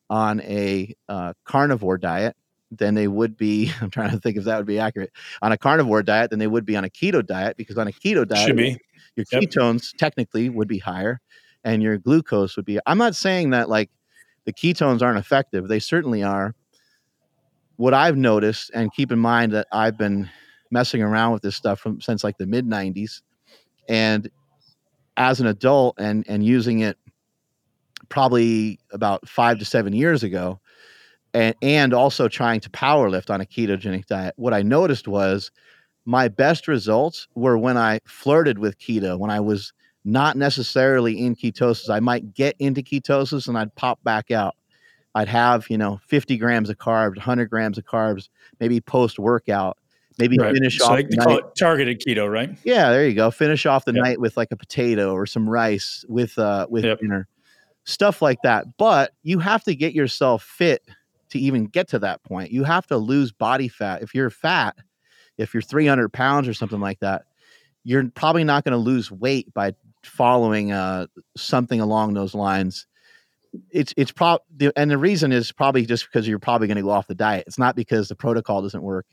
[0.09, 2.37] on a uh, carnivore diet
[2.71, 3.73] than they would be.
[3.81, 5.11] I'm trying to think if that would be accurate
[5.41, 7.91] on a carnivore diet than they would be on a keto diet, because on a
[7.91, 8.77] keto diet, Should be.
[9.17, 9.43] your yep.
[9.43, 11.19] ketones technically would be higher
[11.65, 12.79] and your glucose would be.
[12.85, 13.89] I'm not saying that like
[14.45, 16.55] the ketones aren't effective, they certainly are.
[17.75, 20.29] What I've noticed, and keep in mind that I've been
[20.73, 23.21] messing around with this stuff from since like the mid 90s
[23.87, 24.29] and
[25.15, 26.97] as an adult and and using it
[28.09, 30.59] probably about 5 to 7 years ago
[31.33, 35.51] and and also trying to power lift on a ketogenic diet what i noticed was
[36.05, 39.71] my best results were when i flirted with keto when i was
[40.05, 41.89] not necessarily in ketosis.
[41.89, 44.55] I might get into ketosis and i'd pop back out.
[45.15, 49.77] I'd have you know 50 grams of carbs 100 grams of carbs maybe post workout
[50.17, 50.53] maybe Right.
[50.53, 52.49] finish So off like the call it targeted keto, right?
[52.63, 53.31] yeah, there you go.
[53.31, 54.03] Finish off the Yep.
[54.03, 56.99] night with like a potato or some rice with uh with Yep.
[56.99, 57.27] dinner.
[57.85, 58.77] Stuff like that.
[58.77, 60.81] But you have to get yourself fit
[61.31, 62.51] to even get to that point.
[62.51, 64.01] You have to lose body fat.
[64.01, 64.77] If you're fat,
[65.37, 67.23] if you're 300 pounds or something like that,
[67.83, 72.87] you're probably not going to lose weight by following uh something along those lines.
[73.71, 74.41] It's it's prob
[74.75, 77.43] and the reason is probably just because you're probably going to go off the diet.
[77.47, 79.05] It's not because the protocol doesn't work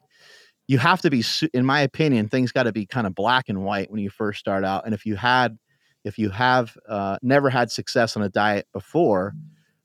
[0.71, 3.65] you have to be in my opinion things got to be kind of black and
[3.65, 5.59] white when you first start out and if you had
[6.05, 9.35] if you have uh, never had success on a diet before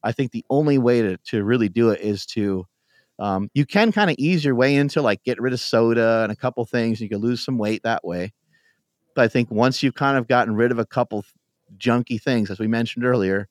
[0.04, 2.66] i think the only way to, to really do it is to
[3.18, 6.32] um, you can kind of ease your way into like get rid of soda and
[6.32, 8.32] a couple things you can lose some weight that way
[9.16, 11.26] but i think once you've kind of gotten rid of a couple
[11.78, 13.48] junky things as we mentioned earlier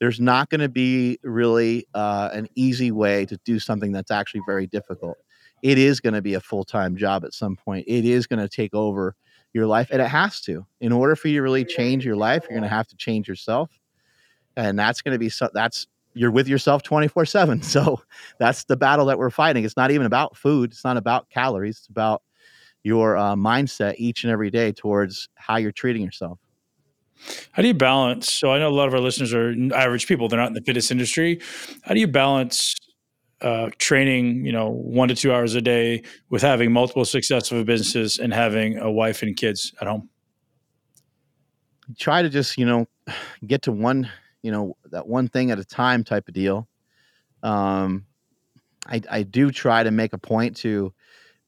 [0.00, 4.42] there's not going to be really uh, an easy way to do something that's actually
[4.46, 5.16] very difficult
[5.64, 8.48] it is going to be a full-time job at some point it is going to
[8.48, 9.16] take over
[9.52, 12.44] your life and it has to in order for you to really change your life
[12.44, 13.70] you're going to have to change yourself
[14.56, 18.00] and that's going to be so that's you're with yourself 24 7 so
[18.38, 21.78] that's the battle that we're fighting it's not even about food it's not about calories
[21.78, 22.22] it's about
[22.82, 26.38] your uh, mindset each and every day towards how you're treating yourself
[27.52, 28.32] How do you balance?
[28.34, 30.60] So I know a lot of our listeners are average people; they're not in the
[30.60, 31.40] fitness industry.
[31.82, 32.74] How do you balance
[33.40, 38.18] uh, training, you know, one to two hours a day, with having multiple successful businesses
[38.18, 40.08] and having a wife and kids at home?
[41.98, 42.86] try to just you know
[43.46, 44.10] get to one
[44.42, 46.68] you know that one thing at a time type of deal.
[47.42, 48.06] Um
[48.86, 50.92] i i do try to make a point to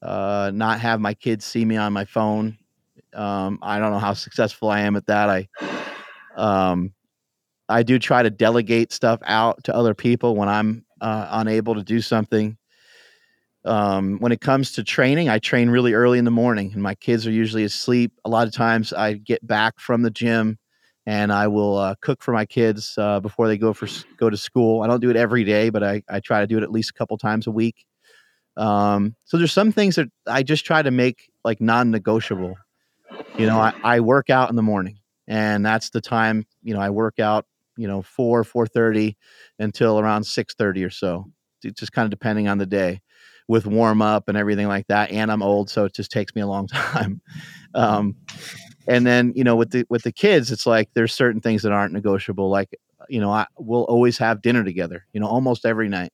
[0.02, 2.58] uh not have my kids see me on my phone.
[3.14, 5.28] Um i don't know how successful i am at that.
[5.30, 5.48] I
[6.36, 6.92] um
[7.68, 11.82] i do try to delegate stuff out to other people when i'm uh, unable to
[11.82, 12.56] do something
[13.66, 16.94] um, when it comes to training, I train really early in the morning, and my
[16.94, 18.12] kids are usually asleep.
[18.24, 20.58] A lot of times, I get back from the gym,
[21.04, 24.36] and I will uh, cook for my kids uh, before they go for go to
[24.36, 24.82] school.
[24.82, 26.90] I don't do it every day, but I, I try to do it at least
[26.90, 27.84] a couple times a week.
[28.56, 32.54] Um, so there's some things that I just try to make like non-negotiable.
[33.36, 36.46] You know, I, I work out in the morning, and that's the time.
[36.62, 37.46] You know, I work out.
[37.76, 39.16] You know, four four thirty
[39.58, 41.30] until around six thirty or so.
[41.62, 43.00] It's just kind of depending on the day
[43.48, 45.10] with warm up and everything like that.
[45.10, 47.20] And I'm old, so it just takes me a long time.
[47.74, 48.16] Um,
[48.88, 51.72] and then you know, with the with the kids, it's like there's certain things that
[51.72, 52.50] aren't negotiable.
[52.50, 52.70] Like
[53.08, 55.06] you know, I we'll always have dinner together.
[55.12, 56.12] You know, almost every night.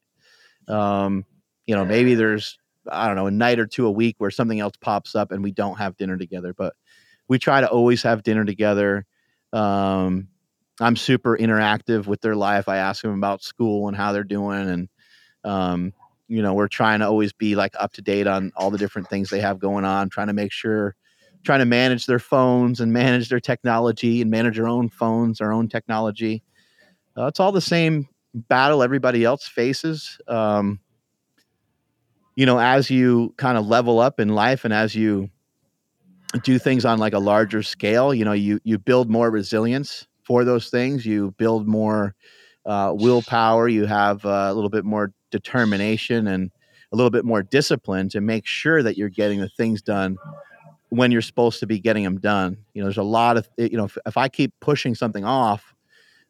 [0.69, 1.25] Um,
[1.67, 2.59] you know, maybe there's
[2.91, 5.43] I don't know a night or two a week where something else pops up and
[5.43, 6.75] we don't have dinner together, but
[7.29, 9.07] we try to always have dinner together.
[9.53, 10.29] Um,
[10.81, 12.69] I'm super interactive with their life.
[12.69, 14.89] I ask them about school and how they're doing, and
[15.45, 15.93] um,
[16.29, 19.09] you know, we're trying to always be like up to date on all the different
[19.09, 20.97] things they have going on, trying to make sure,
[21.45, 25.53] trying to manage their phones and manage their technology and manage our own phones, our
[25.53, 26.43] own technology.
[27.17, 30.19] Uh, it's all the same battle everybody else faces.
[30.27, 30.81] Um,
[32.35, 35.29] you know, as you kind of level up in life and as you
[36.45, 40.45] do things on like a larger scale, you know, you you build more resilience for
[40.45, 41.05] those things.
[41.05, 42.15] You build more
[42.65, 43.69] uh, willpower.
[43.69, 46.51] You have a little bit more determination and
[46.93, 50.17] a little bit more discipline to make sure that you're getting the things done
[50.91, 52.59] when you're supposed to be getting them done.
[52.75, 55.75] You know, there's a lot of you know, if, if I keep pushing something off,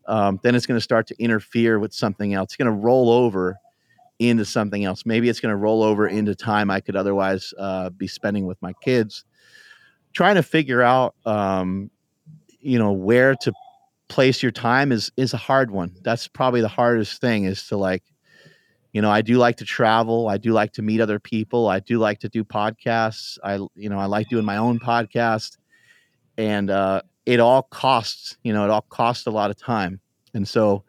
[0.07, 2.47] um, then it's going to start to interfere with something else.
[2.47, 3.57] It's going to roll over
[4.19, 5.05] into something else.
[5.05, 8.61] Maybe it's going to roll over into time I could otherwise uh, be spending with
[8.63, 9.25] my kids.
[10.13, 11.91] Trying to figure out, um,
[12.61, 13.53] you know, where to
[14.13, 15.91] place your time is is a hard one.
[16.03, 18.03] That's probably the hardest thing is to like,
[18.93, 20.29] you know, I do like to travel.
[20.29, 21.67] I do like to meet other people.
[21.67, 23.39] I do like to do podcasts.
[23.43, 25.57] I you know I like doing my own podcast,
[26.37, 28.37] and uh, it all costs.
[28.45, 29.99] You know, it all costs a lot of time,
[30.35, 30.85] and so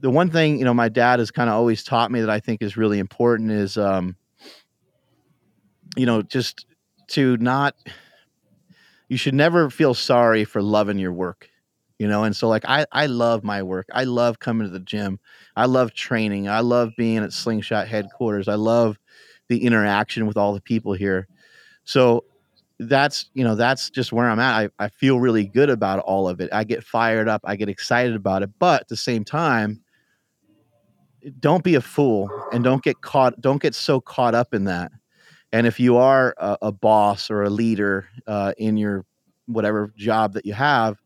[0.00, 2.38] the one thing you know my dad has kind of always taught me that I
[2.38, 4.14] think is really important is um
[5.96, 6.66] you know just
[7.08, 7.74] to not
[9.08, 11.48] you should never feel sorry for loving your work
[11.98, 13.86] you know and so like I I love my work.
[13.92, 15.18] I love coming to the gym.
[15.56, 16.48] I love training.
[16.48, 18.48] I love being at SlingShot headquarters.
[18.48, 18.98] I love
[19.48, 21.28] the interaction with all the people here.
[21.84, 22.24] So
[22.80, 24.70] that's you know that's just where I'm at.
[24.78, 26.50] I, I feel really good about all of it.
[26.52, 27.40] I get fired up.
[27.44, 28.50] I get excited about it.
[28.58, 29.80] But at the same time,
[31.38, 33.40] don't be a fool and don't get caught.
[33.40, 34.92] Don't get so caught up in that.
[35.52, 39.04] And if you are a, a boss or a leader uh, in your
[39.46, 40.98] whatever job that you have,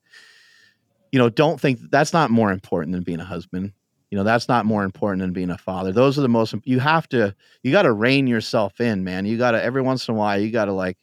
[1.13, 3.73] you know, don't think that's not more important than being a husband.
[4.11, 5.93] You know, that's not more important than being a father.
[5.93, 6.55] Those are the most.
[6.65, 7.35] You have to.
[7.63, 9.27] You got to rein yourself in, man.
[9.27, 10.41] You got to every once in a while.
[10.41, 10.97] You got to like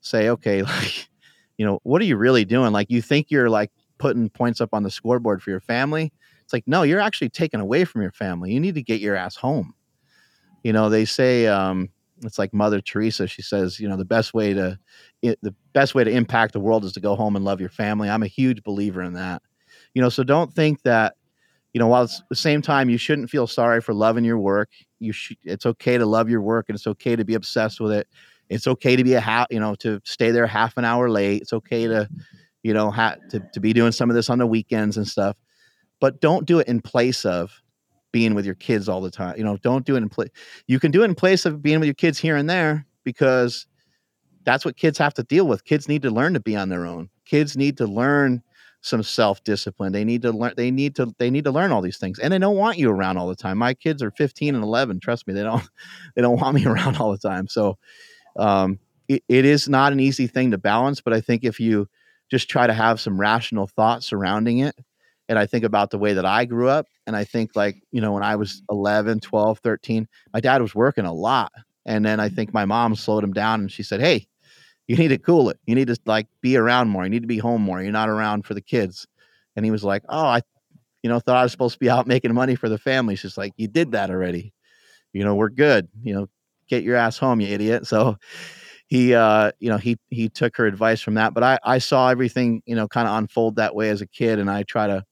[0.00, 1.08] say, okay, like,
[1.56, 2.72] you know, what are you really doing?
[2.72, 6.12] Like, you think you're like putting points up on the scoreboard for your family.
[6.42, 8.52] It's like, no, you're actually taken away from your family.
[8.52, 9.74] You need to get your ass home.
[10.64, 11.90] You know, they say, um,
[12.24, 13.26] it's like Mother Teresa.
[13.26, 14.78] She says, you know, the best way to,
[15.22, 18.08] the best way to impact the world is to go home and love your family.
[18.08, 19.42] I'm a huge believer in that.
[19.98, 21.16] You know, so don't think that,
[21.72, 24.70] you know, while it's the same time, you shouldn't feel sorry for loving your work.
[25.00, 27.92] You should, it's okay to love your work and it's okay to be obsessed with
[27.92, 28.08] it
[28.48, 31.42] it's okay to be a half, you know, to stay there half an hour late.
[31.42, 32.08] It's okay to,
[32.62, 35.36] you know, ha- to, to be doing some of this on the weekends and stuff,
[36.00, 37.62] but don't do it in place of
[38.10, 39.36] being with your kids all the time.
[39.36, 40.30] You know, don't do it in place.
[40.66, 43.66] You can do it in place of being with your kids here and there because
[44.44, 45.64] that's what kids have to deal with.
[45.64, 47.10] Kids need to learn to be on their own.
[47.26, 48.42] Kids need to learn
[48.80, 49.92] some self-discipline.
[49.92, 52.18] They need to learn they need to they need to learn all these things.
[52.18, 53.58] And they don't want you around all the time.
[53.58, 55.00] My kids are 15 and 11.
[55.00, 55.62] Trust me, they don't
[56.14, 57.48] they don't want me around all the time.
[57.48, 57.78] So
[58.38, 61.88] um, it, it is not an easy thing to balance, but I think if you
[62.30, 64.76] just try to have some rational thoughts surrounding it,
[65.28, 68.00] and I think about the way that I grew up, and I think like, you
[68.00, 71.52] know, when I was 11, 12, 13, my dad was working a lot.
[71.86, 74.27] And then I think my mom slowed him down and she said, Hey,
[74.88, 75.58] you need to cool it.
[75.66, 77.04] You need to like be around more.
[77.04, 77.82] You need to be home more.
[77.82, 79.06] You're not around for the kids.
[79.54, 80.42] And he was like, Oh, I,
[81.02, 83.14] you know, thought I was supposed to be out making money for the family.
[83.14, 84.52] She's like, You did that already.
[85.12, 85.88] You know, we're good.
[86.02, 86.28] You know,
[86.68, 87.86] get your ass home, you idiot.
[87.86, 88.16] So
[88.88, 92.08] he uh you know he he took her advice from that but i i saw
[92.08, 95.04] everything you know kind of unfold that way as a kid and i try to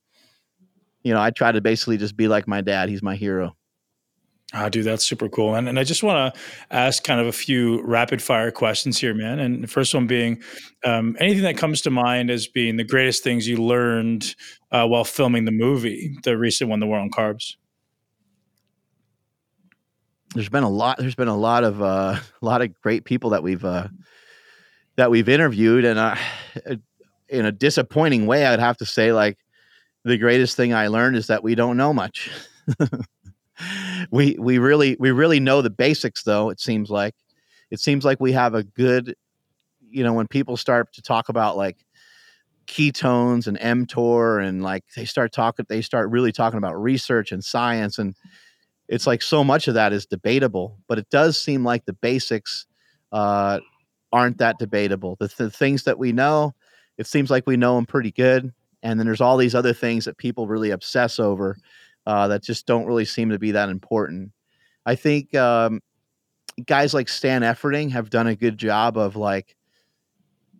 [1.02, 3.54] you know i try to basically just be like my dad he's my hero
[4.58, 5.54] Ah, dude, that's super cool.
[5.54, 6.40] And, and I just want to
[6.70, 9.38] ask kind of a few rapid fire questions here, man.
[9.38, 10.42] And the first one being
[10.82, 14.34] um, anything that comes to mind as being the greatest things you learned
[14.72, 17.56] uh, while filming the movie, the recent one, The War on Carbs
[20.34, 23.30] there's been a lot there's been a lot of uh, a lot of great people
[23.30, 23.88] that we've uh,
[24.96, 26.16] that we've interviewed and uh,
[27.28, 29.38] in a disappointing way i'd have to say like
[30.04, 32.30] the greatest thing i learned is that we don't know much
[34.10, 37.14] we we really we really know the basics though it seems like
[37.70, 39.14] it seems like we have a good
[39.88, 41.78] you know when people start to talk about like
[42.66, 47.44] ketones and mTOR and like they start talking they start really talking about research and
[47.44, 48.14] science and
[48.88, 52.66] it's like so much of that is debatable, but it does seem like the basics
[53.12, 53.60] uh,
[54.12, 55.16] aren't that debatable.
[55.18, 56.54] The, the things that we know,
[56.96, 58.52] it seems like we know them pretty good.
[58.82, 61.56] And then there's all these other things that people really obsess over
[62.06, 64.32] uh, that just don't really seem to be that important.
[64.84, 65.80] I think um,
[66.64, 69.56] guys like Stan Efferding have done a good job of like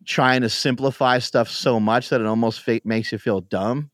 [0.05, 3.91] trying to simplify stuff so much that it almost f- makes you feel dumb.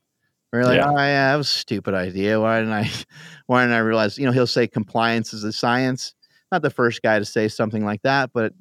[0.53, 0.89] We're like, yeah.
[0.89, 2.39] oh yeah, that was a stupid idea.
[2.41, 2.91] Why didn't I?
[3.47, 4.19] Why didn't I realize?
[4.19, 6.15] You know, he'll say compliance is a science.
[6.51, 8.53] Not the first guy to say something like that, but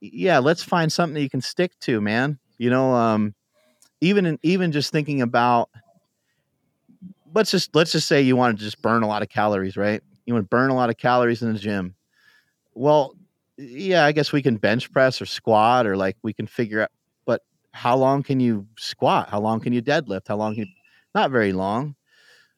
[0.00, 2.38] yeah, let's find something that you can stick to, man.
[2.58, 3.34] You know, um,
[4.02, 5.70] even in, even just thinking about
[7.34, 10.02] let's just let's just say you want to just burn a lot of calories, right?
[10.26, 11.94] You want to burn a lot of calories in the gym.
[12.74, 13.14] Well,
[13.56, 16.90] yeah, I guess we can bench press or squat or like we can figure out
[17.24, 19.28] but how long can you squat?
[19.28, 20.28] How long can you deadlift?
[20.28, 20.70] How long can you,
[21.14, 21.94] not very long.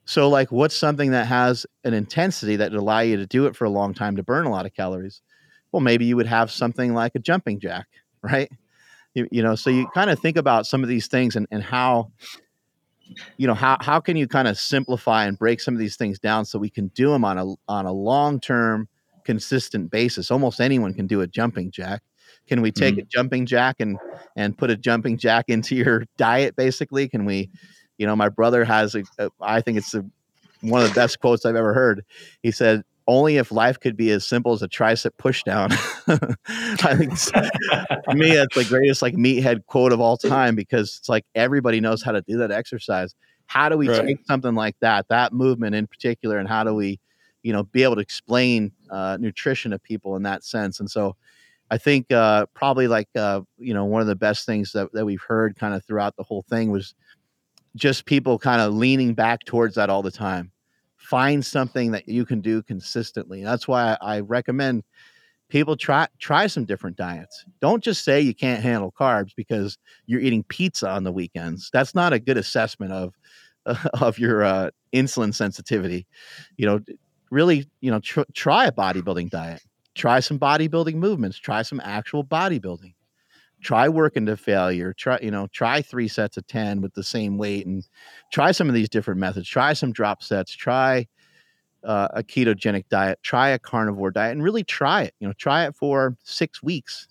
[0.04, 3.56] So like what's something that has an intensity that would allow you to do it
[3.56, 5.20] for a long time to burn a lot of calories?
[5.72, 7.86] Well, maybe you would have something like a jumping jack,
[8.22, 8.50] right?
[9.14, 11.62] You, you know, so you kind of think about some of these things and, and
[11.62, 12.12] how,
[13.36, 16.18] you know, how, how can you kind of simplify and break some of these things
[16.18, 18.88] down so we can do them on a, on a long-term
[19.26, 20.30] consistent basis.
[20.30, 22.02] Almost anyone can do a jumping jack.
[22.46, 23.02] Can we take mm-hmm.
[23.02, 23.98] a jumping jack and
[24.36, 26.56] and put a jumping jack into your diet?
[26.56, 27.50] Basically, can we?
[27.98, 29.02] You know, my brother has a.
[29.18, 30.06] a I think it's a,
[30.62, 32.04] one of the best quotes I've ever heard.
[32.42, 35.72] He said, "Only if life could be as simple as a tricep pushdown."
[36.84, 37.18] I think
[38.04, 41.80] for me, that's the greatest like meathead quote of all time because it's like everybody
[41.80, 43.14] knows how to do that exercise.
[43.46, 44.04] How do we right.
[44.04, 47.00] take something like that, that movement in particular, and how do we,
[47.42, 50.80] you know, be able to explain uh, nutrition to people in that sense?
[50.80, 51.16] And so,
[51.70, 55.04] I think uh, probably like uh, you know one of the best things that, that
[55.04, 56.94] we've heard kind of throughout the whole thing was
[57.76, 60.50] just people kind of leaning back towards that all the time.
[61.06, 63.44] Find something that you can do consistently.
[63.44, 64.82] That's why I, recommend
[65.48, 67.44] people try try some different diets.
[67.60, 71.70] Don't just say you can't handle carbs because you're eating pizza on the weekends.
[71.72, 73.14] That's not a good assessment of
[74.00, 76.08] of your uh, insulin sensitivity.
[76.56, 76.80] You know,
[77.30, 79.62] really, you know, tr- try a bodybuilding diet.
[79.94, 81.38] Try some bodybuilding movements.
[81.38, 82.94] Try some actual bodybuilding.
[83.62, 84.92] Try working to failure.
[84.92, 87.86] Try, you know, try three sets of 10 with the same weight and
[88.32, 89.48] try some of these different methods.
[89.48, 90.54] Try some drop sets.
[90.54, 91.06] Try
[91.84, 95.14] uh, a ketogenic diet, try a carnivore diet, and really try it.
[95.20, 97.08] You know, try it for six weeks,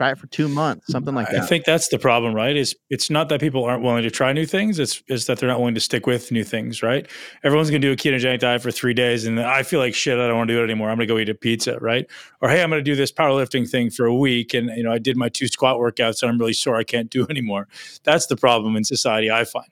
[0.00, 1.42] try it for two months, something like that.
[1.42, 2.56] I think that's the problem, right?
[2.56, 5.48] Is it's not that people aren't willing to try new things; it's is that they're
[5.48, 7.06] not willing to stick with new things, right?
[7.44, 10.18] Everyone's going to do a ketogenic diet for three days, and I feel like shit.
[10.18, 10.88] I don't want to do it anymore.
[10.88, 12.06] I'm going to go eat a pizza, right?
[12.40, 14.92] Or hey, I'm going to do this powerlifting thing for a week, and you know,
[14.92, 16.76] I did my two squat workouts, and I'm really sore.
[16.76, 17.68] I can't do anymore.
[18.02, 19.30] That's the problem in society.
[19.30, 19.68] I find.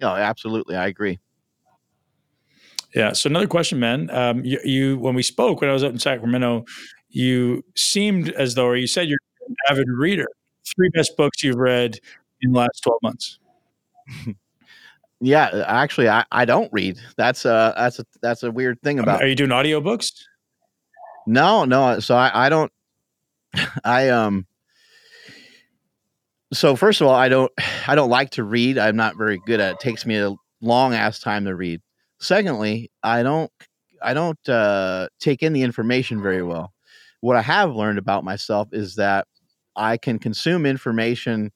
[0.00, 1.20] No, absolutely, I agree.
[2.94, 3.12] Yeah.
[3.12, 4.10] So another question, man.
[4.10, 6.66] Um, you, you, when we spoke when I was out in Sacramento,
[7.12, 10.26] you seemed as though, or you said you're an avid reader.
[10.64, 11.98] Three best books you've read
[12.40, 13.38] in the last twelve months.
[15.20, 16.98] yeah, actually, I, I don't read.
[17.16, 19.22] That's a that's a that's a weird thing about.
[19.22, 20.24] Are you doing audiobooks?
[21.26, 22.00] No, no.
[22.00, 22.72] So I, I don't.
[23.84, 24.46] I um.
[26.52, 27.52] So first of all, I don't
[27.86, 28.78] I don't like to read.
[28.78, 29.70] I'm not very good at.
[29.70, 29.74] it.
[29.74, 31.80] It takes me a long ass time to read.
[32.20, 33.50] Secondly, I don't
[34.02, 36.72] I don't uh, take in the information very well.
[37.22, 39.26] What I have learned about myself is that
[39.74, 41.50] I can consume information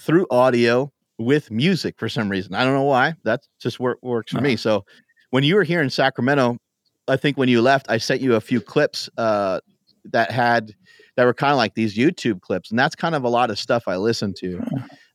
[0.00, 2.54] through audio with music for some reason.
[2.54, 3.14] I don't know why.
[3.24, 4.46] That's just work works for uh-huh.
[4.46, 4.56] me.
[4.56, 4.84] So
[5.30, 6.58] when you were here in Sacramento,
[7.06, 9.60] I think when you left, I sent you a few clips uh,
[10.04, 10.74] that had
[11.16, 13.58] that were kind of like these YouTube clips, and that's kind of a lot of
[13.58, 14.60] stuff I listen to.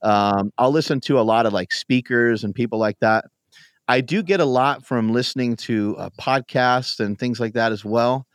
[0.04, 3.26] Um, I'll listen to a lot of like speakers and people like that.
[3.88, 7.86] I do get a lot from listening to uh, podcasts and things like that as
[7.86, 8.26] well.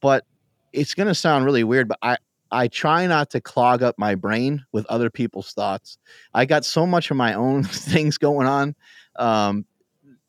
[0.00, 0.24] But
[0.72, 2.16] it's going to sound really weird, but I,
[2.50, 5.98] I try not to clog up my brain with other people's thoughts.
[6.32, 8.74] I got so much of my own things going on
[9.16, 9.64] um,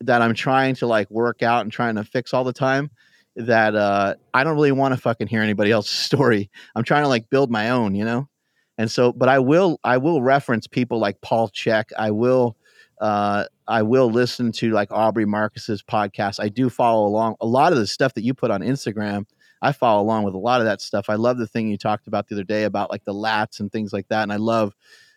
[0.00, 2.90] that I'm trying to like work out and trying to fix all the time
[3.36, 6.50] that uh, I don't really want to fucking hear anybody else's story.
[6.74, 8.28] I'm trying to like build my own, you know?
[8.76, 11.86] And so, but I will, I will reference people like Paul Chek.
[11.98, 12.56] I will,
[13.00, 16.38] uh, I will listen to like Aubrey Marcus's podcast.
[16.40, 19.26] I do follow along a lot of the stuff that you put on Instagram.
[19.60, 21.08] I follow along with a lot of that stuff.
[21.08, 23.70] I love the thing you talked about the other day about like the lats and
[23.70, 24.22] things like that.
[24.22, 24.74] And I love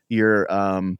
[0.09, 0.97] your um,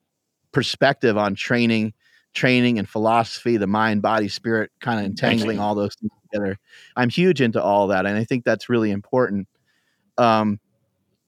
[0.51, 1.93] perspective on training,
[2.33, 6.57] training and philosophy, the mind, body, spirit, kind of entangling all those things together.
[6.95, 9.47] I'm huge into all that, and I think that's really important.
[10.17, 10.59] Um,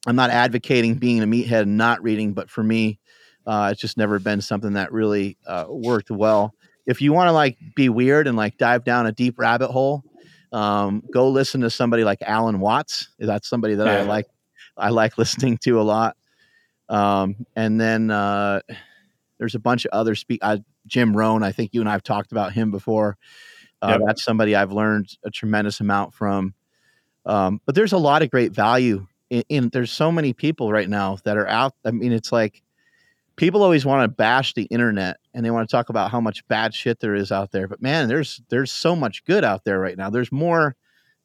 [0.05, 2.99] I'm not advocating being a meathead and not reading, but for me,
[3.45, 6.53] uh, it's just never been something that really uh, worked well.
[6.86, 10.03] If you want to like be weird and like dive down a deep rabbit hole,
[10.54, 13.10] um, go listen to somebody like Alan Watts.
[13.20, 13.97] That's somebody that yeah.
[13.97, 14.28] I like.
[14.78, 16.16] I like listening to a lot.
[16.89, 18.62] Um, and then uh,
[19.39, 20.39] there's a bunch of other speak.
[20.41, 21.43] Uh, Jim Rohn.
[21.43, 23.18] I think you and I have talked about him before.
[23.82, 24.01] Uh, yep.
[24.06, 26.54] That's somebody I've learned a tremendous amount from.
[27.26, 30.89] Um, but there's a lot of great value in, in, There's so many people right
[30.89, 31.74] now that are out.
[31.86, 32.62] I mean, it's like
[33.36, 36.47] people always want to bash the internet and they want to talk about how much
[36.47, 37.67] bad shit there is out there.
[37.67, 40.09] But man, there's there's so much good out there right now.
[40.09, 40.75] There's more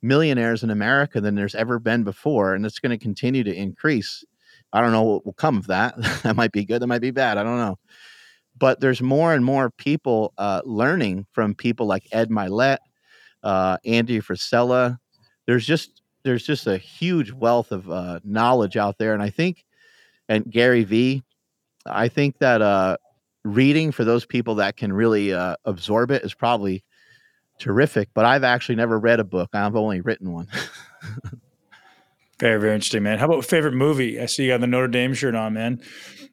[0.02, 4.24] millionaires in America than there's ever been before, and it's going to continue to increase.
[4.72, 5.94] I don't know what will come of that.
[6.22, 6.82] that might be good.
[6.82, 7.38] That might be bad.
[7.38, 7.78] I don't know.
[8.58, 12.78] But there's more and more people uh, learning from people like Ed Mylett,
[13.42, 14.98] uh, Andy Frisella.
[15.46, 19.64] There's just there's just a huge wealth of uh, knowledge out there, and I think,
[20.28, 21.22] and Gary Vee,
[21.86, 22.96] I think that uh,
[23.54, 26.84] reading for those people that can really uh, absorb it is probably
[27.58, 28.10] terrific.
[28.14, 29.50] But I've actually never read a book.
[29.52, 30.48] I've only written one.
[32.38, 33.18] very, very interesting, man.
[33.18, 34.20] How about favorite movie?
[34.20, 35.80] I see you got the Notre Dame shirt on, man.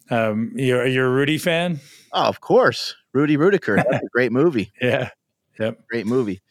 [0.09, 1.79] Um, you're, you're a Rudy fan?
[2.13, 2.95] Oh, of course.
[3.13, 3.77] Rudy Ruettiger.
[3.77, 4.71] That's a great movie.
[4.81, 5.09] yeah.
[5.59, 5.87] Yep.
[5.87, 6.41] Great movie.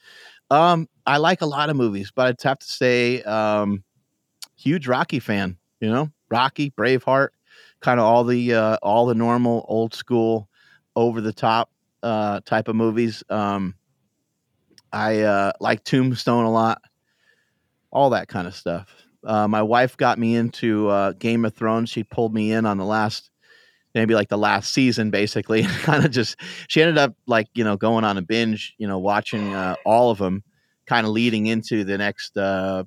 [0.50, 3.84] Um, I like a lot of movies, but I'd have to say, um,
[4.56, 7.28] huge Rocky fan, you know, Rocky, Braveheart,
[7.80, 10.48] kind of all the uh, all the normal old school
[10.96, 11.70] over the top
[12.02, 13.22] uh, type of movies.
[13.28, 13.74] Um,
[14.92, 16.80] I uh, like Tombstone a lot,
[17.90, 18.88] all that kind of stuff.
[19.24, 21.90] Uh, my wife got me into uh, Game of Thrones.
[21.90, 23.30] She pulled me in on the last,
[23.94, 25.62] maybe like the last season, basically.
[25.82, 26.36] kind of just,
[26.68, 30.10] she ended up like you know going on a binge, you know, watching uh, all
[30.10, 30.44] of them,
[30.86, 32.84] kind of leading into the next, uh,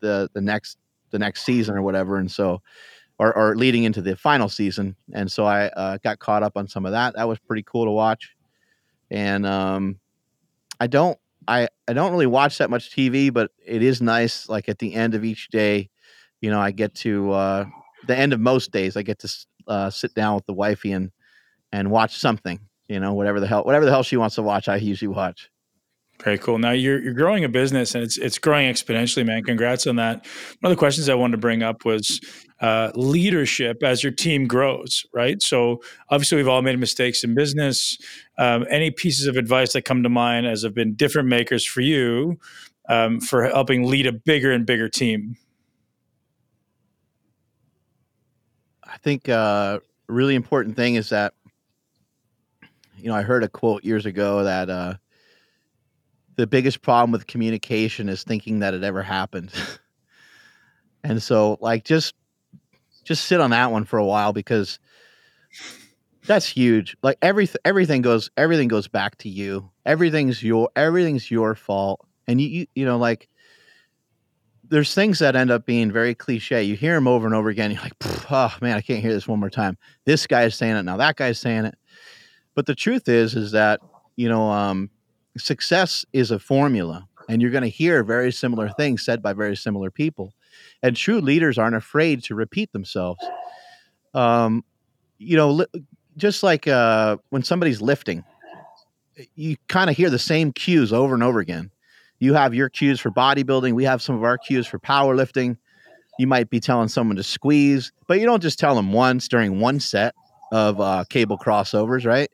[0.00, 0.78] the the next
[1.10, 2.16] the next season or whatever.
[2.16, 2.60] And so
[3.24, 4.96] or, or leading into the final season.
[5.14, 7.16] And so I uh, got caught up on some of that.
[7.16, 8.34] That was pretty cool to watch.
[9.10, 9.98] And um,
[10.78, 11.18] I don't
[11.48, 14.48] I I don't really watch that much TV, but it is nice.
[14.48, 15.88] Like at the end of each day,
[16.40, 17.64] you know, I get to uh,
[18.06, 19.28] the end of most days, I get to
[19.68, 21.10] uh, sit down with the wifey and
[21.72, 22.60] and watch something.
[22.88, 25.50] You know, whatever the hell whatever the hell she wants to watch, I usually watch.
[26.22, 26.58] Very cool.
[26.58, 29.42] Now you're you're growing a business and it's it's growing exponentially, man.
[29.42, 30.26] Congrats on that.
[30.60, 32.20] One of the questions I wanted to bring up was
[32.64, 35.42] uh, leadership as your team grows, right?
[35.42, 37.98] So obviously we've all made mistakes in business.
[38.38, 41.82] Um, any pieces of advice that come to mind as have been different makers for
[41.82, 42.38] you
[42.88, 45.36] um, for helping lead a bigger and bigger team?
[48.82, 51.34] I think uh, a really important thing is that
[52.96, 54.70] you know I heard a quote years ago that.
[54.70, 54.94] Uh,
[56.36, 59.52] the biggest problem with communication is thinking that it ever happened.
[61.04, 62.12] and so like just
[63.04, 64.78] just sit on that one for a while because
[66.26, 66.96] that's huge.
[67.02, 69.70] Like everything everything goes everything goes back to you.
[69.84, 72.06] Everything's your everything's your fault.
[72.26, 73.28] And you you, you know like
[74.70, 76.62] there's things that end up being very cliche.
[76.62, 77.70] You hear them over and over again.
[77.70, 77.92] You're like,
[78.30, 79.76] oh man, I can't hear this one more time.
[80.06, 80.96] This guy is saying it now.
[80.96, 81.76] That guy's saying it.
[82.54, 83.80] But the truth is, is that
[84.16, 84.90] you know, um,
[85.36, 89.56] success is a formula and you're going to hear very similar things said by very
[89.56, 90.32] similar people
[90.84, 93.24] and true leaders aren't afraid to repeat themselves.
[94.12, 94.62] Um,
[95.18, 95.66] you know li-
[96.16, 98.22] just like uh, when somebody's lifting
[99.34, 101.70] you kind of hear the same cues over and over again.
[102.18, 105.56] You have your cues for bodybuilding we have some of our cues for powerlifting.
[106.18, 109.60] You might be telling someone to squeeze but you don't just tell them once during
[109.60, 110.14] one set
[110.52, 112.30] of uh, cable crossovers right?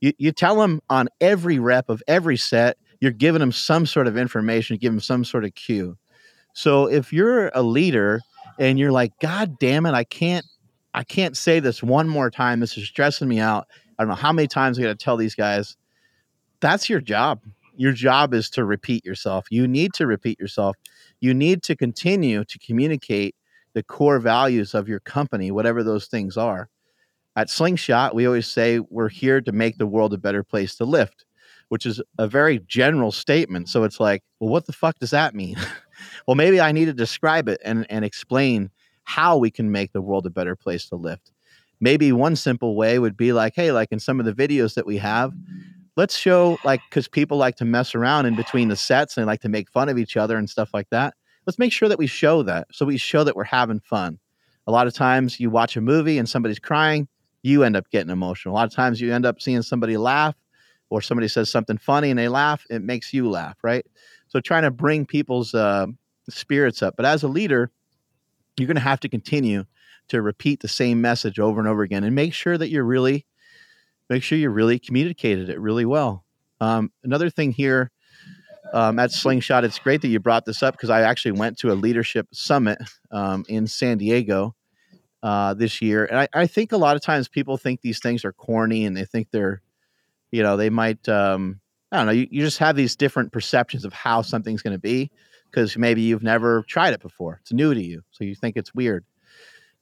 [0.00, 4.06] You, you tell them on every rep of every set, you're giving them some sort
[4.06, 5.98] of information, give them some sort of cue.
[6.52, 8.20] So if you're a leader
[8.58, 10.44] and you're like, God damn it, I can't,
[10.94, 12.60] I can't say this one more time.
[12.60, 13.68] This is stressing me out.
[13.98, 15.76] I don't know how many times I got to tell these guys.
[16.60, 17.40] That's your job.
[17.76, 19.46] Your job is to repeat yourself.
[19.50, 20.76] You need to repeat yourself.
[21.20, 23.34] You need to continue to communicate
[23.72, 26.68] the core values of your company, whatever those things are
[27.36, 30.84] at Slingshot, we always say we're here to make the world a better place to
[30.84, 31.24] lift,
[31.68, 33.68] which is a very general statement.
[33.68, 35.56] So it's like, well, what the fuck does that mean?
[36.26, 38.70] well, maybe I need to describe it and, and explain
[39.04, 41.32] how we can make the world a better place to lift.
[41.80, 44.86] Maybe one simple way would be like, hey, like in some of the videos that
[44.86, 45.32] we have,
[45.96, 49.40] let's show like because people like to mess around in between the sets and like
[49.40, 51.14] to make fun of each other and stuff like that.
[51.46, 52.68] Let's make sure that we show that.
[52.70, 54.18] So we show that we're having fun.
[54.66, 57.08] A lot of times you watch a movie and somebody's crying
[57.42, 58.54] you end up getting emotional.
[58.54, 60.34] A lot of times you end up seeing somebody laugh
[60.90, 63.86] or somebody says something funny and they laugh, it makes you laugh, right?
[64.30, 65.86] So trying to bring people's uh,
[66.28, 66.96] spirits up.
[66.96, 67.70] But as a leader,
[68.56, 69.64] you're going to have to continue
[70.08, 73.26] to repeat the same message over and over again and make sure that you're really
[74.08, 76.24] make sure you really communicated it really well.
[76.60, 77.92] Um, another thing here
[78.72, 81.72] um, at Slingshot, it's great that you brought this up because I actually went to
[81.72, 82.78] a leadership summit
[83.12, 84.56] um, in San Diego
[85.22, 86.06] uh, this year.
[86.06, 88.96] And I, I, think a lot of times people think these things are corny and
[88.96, 89.62] they think they're,
[90.30, 91.60] you know, they might, um,
[91.92, 94.80] I don't know, you, you just have these different perceptions of how something's going to
[94.80, 95.10] be
[95.50, 97.38] because maybe you've never tried it before.
[97.42, 98.02] It's new to you.
[98.12, 99.04] So you think it's weird.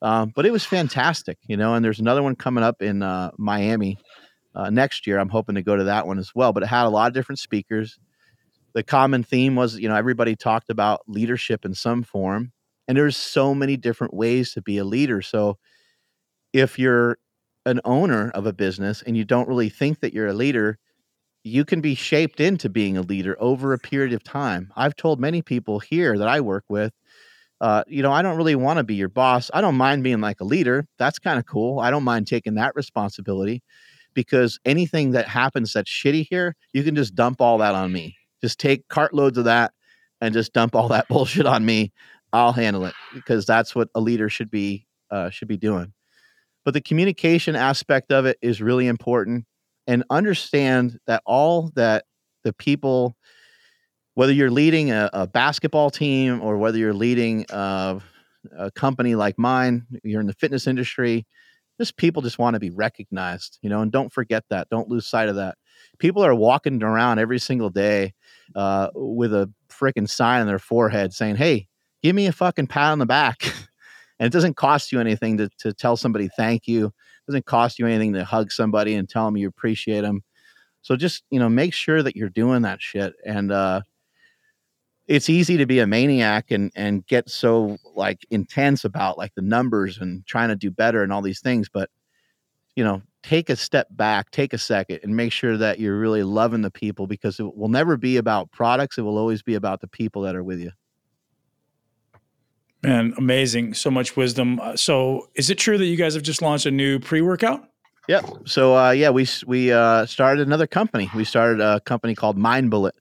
[0.01, 3.33] Um, but it was fantastic, you know, and there's another one coming up in uh,
[3.37, 3.99] Miami
[4.55, 5.19] uh, next year.
[5.19, 6.53] I'm hoping to go to that one as well.
[6.53, 7.99] But it had a lot of different speakers.
[8.75, 12.53] The common theme was, you know, everybody talked about leadership in some form
[12.89, 15.59] and there's so many different ways to be a leader so
[16.53, 17.19] if you're
[17.67, 20.79] an owner of a business and you don't really think that you're a leader
[21.49, 24.73] you can be shaped into being a leader over a period of time.
[24.77, 26.93] I've told many people here that i work with
[27.61, 29.51] uh, you know i don't really want to be your boss.
[29.53, 30.87] I don't mind being like a leader.
[30.99, 31.81] That's kind of cool.
[31.81, 33.63] I don't mind taking that responsibility
[34.15, 38.17] because anything that happens that's shitty here you can just dump all that on me.
[38.41, 39.73] Just take cartloads of that
[40.21, 41.93] and just dump all that bullshit on me.
[42.33, 45.93] I'll handle it because that's what a leader should be uh, should be doing.
[46.65, 49.47] But the communication aspect of it is really important,
[49.89, 52.05] and understand that all that
[52.45, 53.17] the people,
[54.15, 58.01] whether you're leading a, a basketball team or whether you're leading a,
[58.57, 61.27] a company like mine, you're in the fitness industry.
[61.81, 64.69] Just people just want to be recognized, you know, and don't forget that.
[64.69, 65.57] Don't lose sight of that.
[65.99, 68.15] People are walking around every single day
[68.55, 71.69] uh, with a freaking sign on their forehead saying, "Hey,
[72.03, 73.43] give me a fucking pat on the back.
[74.19, 76.93] and it doesn't cost you anything to, to tell somebody thank you.
[77.29, 80.25] Doesn't cost you anything to hug somebody and tell them you appreciate them.
[80.83, 83.15] So just, you know, make sure that you're doing that shit.
[83.27, 83.83] And uh
[85.07, 89.43] it's easy to be a maniac and and get so like intense about like the
[89.43, 91.91] numbers and trying to do better and all these things, but
[92.77, 96.23] you know, take a step back, take a second, and make sure that you're really
[96.23, 98.99] loving the people because it will never be about products.
[98.99, 100.71] It will always be about the people that are with you.
[102.83, 103.75] Man, amazing.
[103.75, 104.61] So much wisdom.
[104.61, 107.69] Uh, so, is it true that you guys have just launched a new pre workout?
[108.09, 108.25] Yep.
[108.47, 111.11] So, uh, yeah, we, we uh, started another company.
[111.15, 112.95] We started a company called Mind Bullet.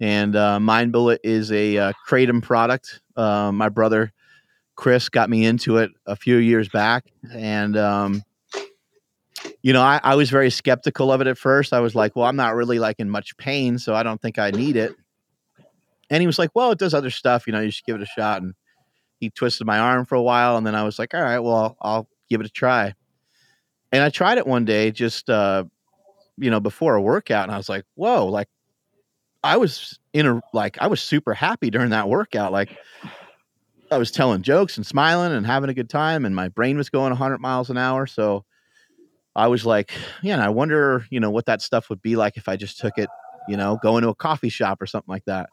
[0.00, 3.00] And uh, Mind Bullet is a uh, Kratom product.
[3.16, 4.12] Uh, my brother
[4.78, 7.04] Chris got me into it a few years back.
[7.32, 8.22] And, um,
[9.60, 11.72] you know, I, I was very skeptical of it at first.
[11.72, 14.38] I was like, well, I'm not really like in much pain, so I don't think
[14.38, 14.94] I need it.
[16.10, 17.48] And he was like, well, it does other stuff.
[17.48, 18.40] You know, you should give it a shot.
[18.40, 18.54] And
[19.18, 20.56] he twisted my arm for a while.
[20.56, 22.92] And then I was like, all right, well, I'll, give it a try.
[23.90, 25.64] And I tried it one day just, uh,
[26.36, 27.44] you know, before a workout.
[27.44, 28.48] And I was like, whoa, like
[29.42, 32.52] I was in a, like, I was super happy during that workout.
[32.52, 32.76] Like,
[33.90, 36.90] I was telling jokes and smiling and having a good time, and my brain was
[36.90, 38.06] going 100 miles an hour.
[38.06, 38.44] So,
[39.34, 42.48] I was like, yeah, I wonder, you know, what that stuff would be like if
[42.48, 43.08] I just took it,
[43.48, 45.48] you know, going to a coffee shop or something like that.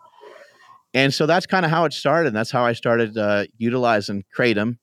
[0.95, 2.29] And so that's kind of how it started.
[2.29, 4.77] And that's how I started uh, utilizing Kratom.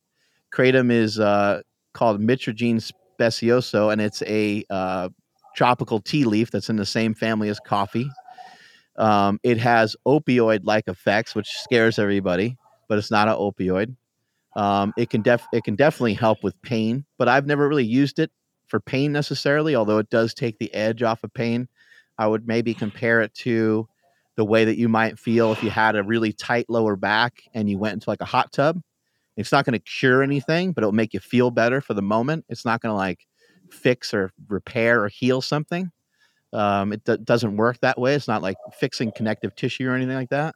[0.55, 1.63] Kratom is uh,
[1.95, 5.09] called Mitragyna speciosa, and it's a uh,
[5.57, 8.11] tropical tea leaf that's in the same family as coffee.
[8.97, 12.59] Um, it has opioid like effects, which scares everybody,
[12.89, 13.97] but it's not an opioid.
[14.55, 18.19] Um, it can def- it can definitely help with pain, but I've never really used
[18.19, 18.31] it
[18.67, 21.69] for pain necessarily, although it does take the edge off of pain.
[22.19, 23.89] I would maybe compare it to
[24.37, 27.69] the way that you might feel if you had a really tight lower back and
[27.69, 28.81] you went into like a hot tub.
[29.37, 32.45] It's not going to cure anything, but it'll make you feel better for the moment.
[32.49, 33.27] It's not going to like
[33.71, 35.91] fix or repair or heal something.
[36.53, 38.15] Um, it d- doesn't work that way.
[38.15, 40.55] It's not like fixing connective tissue or anything like that.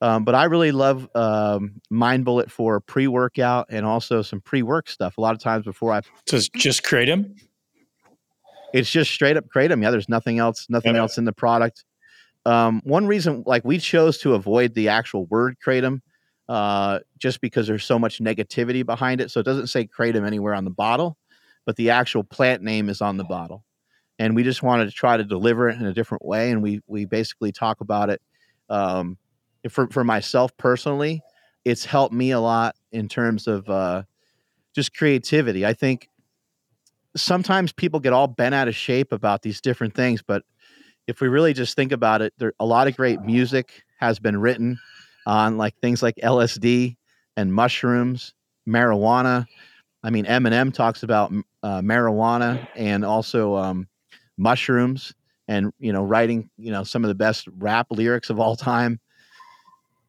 [0.00, 4.62] Um, but I really love um, Mind Bullet for pre workout and also some pre
[4.62, 5.18] work stuff.
[5.18, 6.00] A lot of times before I.
[6.26, 7.38] So it's just Kratom?
[8.72, 9.82] It's just straight up Kratom.
[9.82, 11.00] Yeah, there's nothing else, nothing yeah.
[11.00, 11.84] else in the product.
[12.46, 16.00] Um, one reason, like we chose to avoid the actual word Kratom
[16.48, 19.30] uh, just because there's so much negativity behind it.
[19.30, 21.16] So it doesn't say Kratom anywhere on the bottle,
[21.64, 23.64] but the actual plant name is on the bottle.
[24.18, 26.50] And we just wanted to try to deliver it in a different way.
[26.50, 28.20] And we, we basically talk about it
[28.68, 29.18] um,
[29.68, 31.22] for for myself personally,
[31.64, 34.02] it's helped me a lot in terms of uh,
[34.74, 35.64] just creativity.
[35.64, 36.08] I think
[37.16, 40.42] sometimes people get all bent out of shape about these different things, but
[41.06, 44.36] if we really just think about it, there a lot of great music has been
[44.36, 44.78] written
[45.26, 46.96] on like things like LSD
[47.36, 48.34] and mushrooms,
[48.68, 49.46] marijuana.
[50.02, 51.32] I mean, Eminem talks about
[51.62, 53.88] uh, marijuana and also um,
[54.36, 55.14] mushrooms,
[55.48, 59.00] and you know, writing you know some of the best rap lyrics of all time.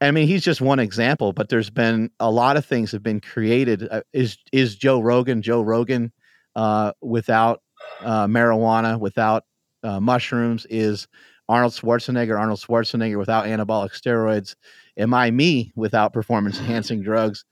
[0.01, 3.21] I mean, he's just one example, but there's been a lot of things have been
[3.21, 3.87] created.
[3.89, 6.11] Uh, is is Joe Rogan Joe Rogan
[6.55, 7.61] uh, without
[8.01, 9.45] uh, marijuana, without
[9.85, 10.65] uh, mushrooms?
[10.69, 11.07] Is
[11.47, 14.55] Arnold Schwarzenegger Arnold Schwarzenegger without anabolic steroids?
[14.97, 17.45] Am I me without performance enhancing drugs?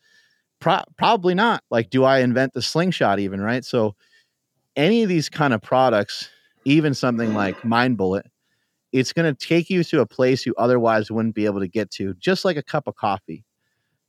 [0.60, 1.64] Pro- probably not.
[1.70, 3.42] Like, do I invent the slingshot even?
[3.42, 3.64] Right.
[3.64, 3.96] So,
[4.76, 6.30] any of these kind of products,
[6.66, 8.26] even something like Mind Bullet,
[8.92, 11.92] it's going to take you to a place you otherwise wouldn't be able to get
[11.92, 13.46] to, just like a cup of coffee.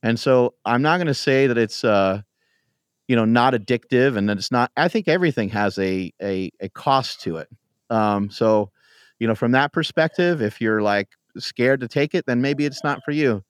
[0.01, 2.21] And so I'm not going to say that it's uh,
[3.07, 4.71] you know not addictive and that it's not.
[4.77, 7.49] I think everything has a a, a cost to it.
[7.95, 8.71] Um, so
[9.19, 12.83] you know from that perspective, if you're like scared to take it, then maybe it's
[12.83, 13.43] not for you.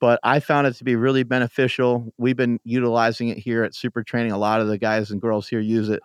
[0.00, 2.12] But I found it to be really beneficial.
[2.18, 4.32] We've been utilizing it here at Super Training.
[4.32, 6.02] A lot of the guys and girls here use it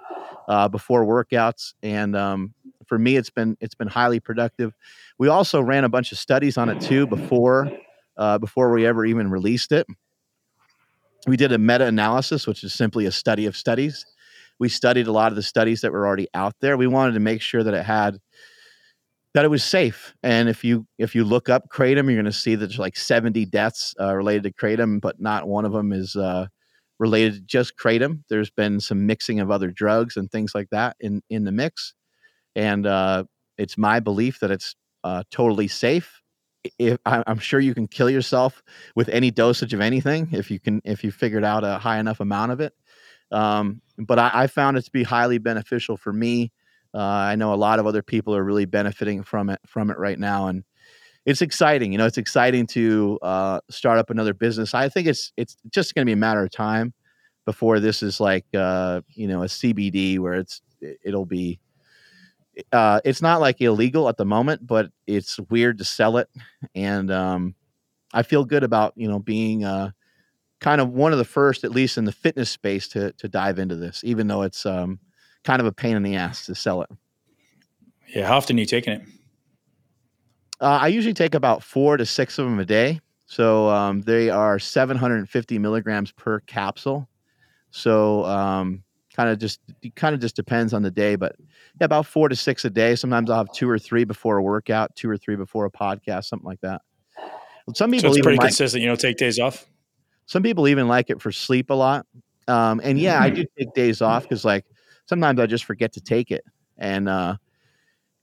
[0.48, 2.54] uh, before workouts, and um,
[2.86, 4.74] for me, it's been it's been highly productive.
[5.18, 7.72] We also ran a bunch of studies on it too before
[8.18, 9.88] uh, before we ever even released it.
[11.26, 14.06] We did a meta analysis, which is simply a study of studies.
[14.60, 16.78] We studied a lot of the studies that were already out there.
[16.78, 18.18] We wanted to make sure that it had
[19.34, 20.16] that it was safe.
[20.24, 22.98] And if you if you look up kratom, you're going to see that there's like
[22.98, 26.48] 70 deaths uh, related to kratom, but not one of them is uh,
[27.00, 28.24] related to just kratom.
[28.30, 31.94] There's been some mixing of other drugs and things like that in in the mix
[32.58, 33.24] and uh,
[33.58, 36.22] it's my belief that it's uh, totally safe.
[36.80, 38.62] If, I'm sure you can kill yourself
[38.96, 42.20] with any dosage of anything if you can if you figured out a high enough
[42.20, 42.74] amount of it.
[43.32, 46.52] Um, but I, I, found it to be highly beneficial for me.
[46.94, 49.98] Uh, I know a lot of other people are really benefiting from it from it
[49.98, 50.64] right now, and
[51.26, 51.92] it's exciting.
[51.92, 54.74] You know, it's exciting to uh, start up another business.
[54.74, 56.94] I think it's it's just going to be a matter of time
[57.46, 61.60] before this is like uh, you know a CBD where it's it'll be
[62.72, 66.30] uh, it's not like illegal at the moment, but it's weird to sell it,
[66.76, 67.56] and um,
[68.14, 69.92] I feel good about you know being uh,
[70.60, 73.60] kind of one of the first, at least in the fitness space, to to dive
[73.60, 75.00] into this, even though it's um,
[75.44, 76.90] kind of a pain in the ass to sell it.
[78.14, 79.02] Yeah, how often are you taking it?
[80.60, 83.00] Uh, I usually take about four to six of them a day.
[83.26, 87.10] So um, they are 750 milligrams per capsule.
[87.72, 88.84] So um,
[89.16, 89.60] kind of just
[89.96, 91.36] kind of just depends on the day, but
[91.80, 92.96] yeah, about four to six a day.
[92.96, 96.26] Sometimes I'll have two or three before a workout, two or three before a podcast,
[96.26, 96.82] something like that.
[97.74, 98.82] Some people so it's pretty consistent.
[98.82, 99.66] You know, take days off.
[100.28, 102.06] Some people even like it for sleep a lot.
[102.48, 104.66] Um, and yeah, I do take days off because like
[105.06, 106.44] sometimes I just forget to take it,
[106.78, 107.38] and uh,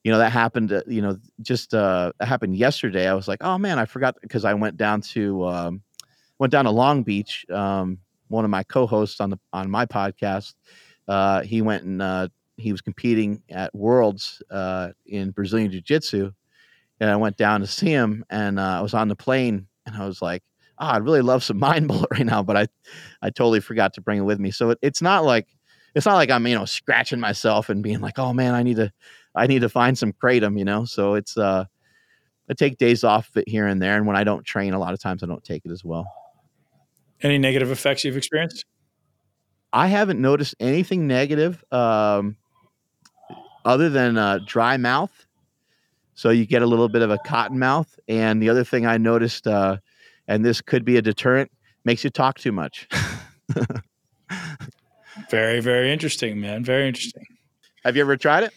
[0.02, 0.72] you know that happened.
[0.72, 3.08] Uh, you know, just uh, happened yesterday.
[3.08, 5.82] I was like, oh man, I forgot because I went down to um,
[6.38, 7.44] went down to Long Beach.
[7.50, 7.98] Um,
[8.28, 10.54] one of my co-hosts on the on my podcast,
[11.08, 16.32] uh, he went and uh, he was competing at Worlds uh, in Brazilian Jiu Jitsu,
[17.00, 19.96] and I went down to see him, and uh, I was on the plane, and
[19.96, 20.42] I was like,
[20.78, 22.66] oh, I'd really love some mind bullet right now, but I,
[23.22, 24.50] I totally forgot to bring it with me.
[24.50, 25.48] So it, it's not like
[25.94, 28.76] it's not like I'm you know scratching myself and being like, oh man, I need
[28.76, 28.92] to
[29.34, 30.84] I need to find some kratom, you know.
[30.84, 31.64] So it's uh,
[32.48, 34.78] I take days off of it here and there, and when I don't train, a
[34.78, 36.06] lot of times I don't take it as well.
[37.22, 38.66] Any negative effects you've experienced?
[39.72, 42.36] I haven't noticed anything negative, um,
[43.64, 45.26] other than uh, dry mouth.
[46.14, 48.98] So you get a little bit of a cotton mouth, and the other thing I
[48.98, 49.78] noticed uh,
[50.28, 51.50] and this could be a deterrent,
[51.84, 52.88] makes you talk too much.
[55.30, 56.64] very, very interesting, man.
[56.64, 57.24] Very interesting.
[57.84, 58.52] Have you ever tried it?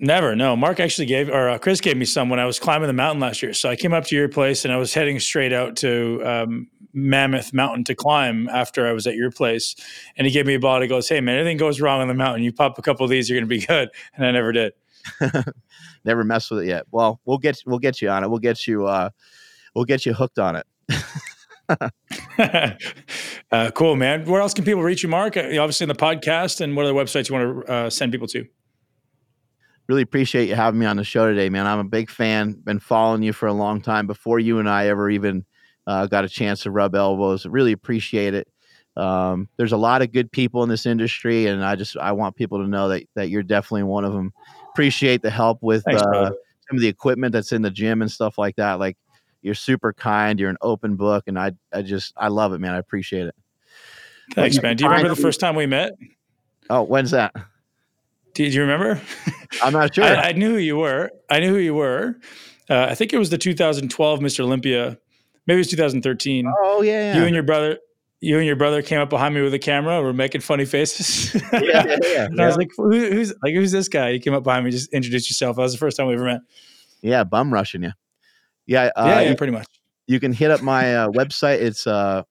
[0.00, 0.36] Never.
[0.36, 0.54] No.
[0.54, 3.20] Mark actually gave, or uh, Chris gave me some when I was climbing the mountain
[3.20, 3.52] last year.
[3.52, 6.68] So I came up to your place and I was heading straight out to um,
[6.92, 9.74] Mammoth Mountain to climb after I was at your place.
[10.16, 10.82] And he gave me a bottle.
[10.82, 13.10] He goes, Hey, man, anything goes wrong on the mountain, you pop a couple of
[13.10, 13.88] these, you're going to be good.
[14.14, 14.72] And I never did.
[16.04, 16.84] never messed with it yet.
[16.92, 18.30] Well, we'll get, we'll get you on it.
[18.30, 19.10] We'll get you, uh,
[19.78, 20.66] we'll get you hooked on it.
[23.52, 24.24] uh, cool, man.
[24.24, 25.36] Where else can people reach you, Mark?
[25.36, 28.26] Uh, obviously, in the podcast, and what other websites you want to uh, send people
[28.28, 28.44] to?
[29.86, 31.66] Really appreciate you having me on the show today, man.
[31.66, 32.54] I'm a big fan.
[32.64, 35.44] Been following you for a long time before you and I ever even
[35.86, 37.46] uh, got a chance to rub elbows.
[37.46, 38.48] Really appreciate it.
[38.96, 42.34] Um, there's a lot of good people in this industry, and I just I want
[42.34, 44.32] people to know that that you're definitely one of them.
[44.70, 46.30] Appreciate the help with Thanks, uh,
[46.68, 48.78] some of the equipment that's in the gym and stuff like that.
[48.78, 48.96] Like
[49.42, 50.38] you're super kind.
[50.38, 52.74] You're an open book, and I I just I love it, man.
[52.74, 53.34] I appreciate it.
[54.34, 54.76] Thanks, man.
[54.76, 55.92] Do you remember the first time we met?
[56.70, 57.34] Oh, when's that?
[58.34, 59.00] Do you remember?
[59.62, 60.04] I'm not sure.
[60.04, 61.10] I, I, knew who you were.
[61.30, 62.18] I knew who you were.
[62.68, 64.40] Uh, I think it was the 2012 Mr.
[64.40, 64.98] Olympia.
[65.46, 66.52] Maybe it was 2013.
[66.62, 67.18] Oh yeah, yeah.
[67.18, 67.78] You and your brother.
[68.20, 70.02] You and your brother came up behind me with a camera.
[70.02, 71.34] We're making funny faces.
[71.52, 72.24] yeah, yeah, yeah.
[72.24, 74.72] and I was like, Who, "Who's like who's this guy?" You came up behind me,
[74.72, 75.54] just introduced yourself.
[75.54, 76.40] That was the first time we ever met.
[77.00, 77.92] Yeah, bum rushing you.
[78.68, 79.66] Yeah, uh, yeah, yeah, pretty much.
[80.06, 81.60] You can hit up my uh, website.
[81.60, 82.22] It's uh,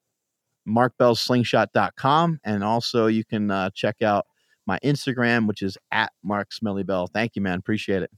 [0.66, 2.40] markbellslingshot.com.
[2.44, 4.24] And also you can uh, check out
[4.66, 7.08] my Instagram, which is at Mark Smellybell.
[7.12, 7.58] Thank you, man.
[7.58, 8.10] Appreciate it.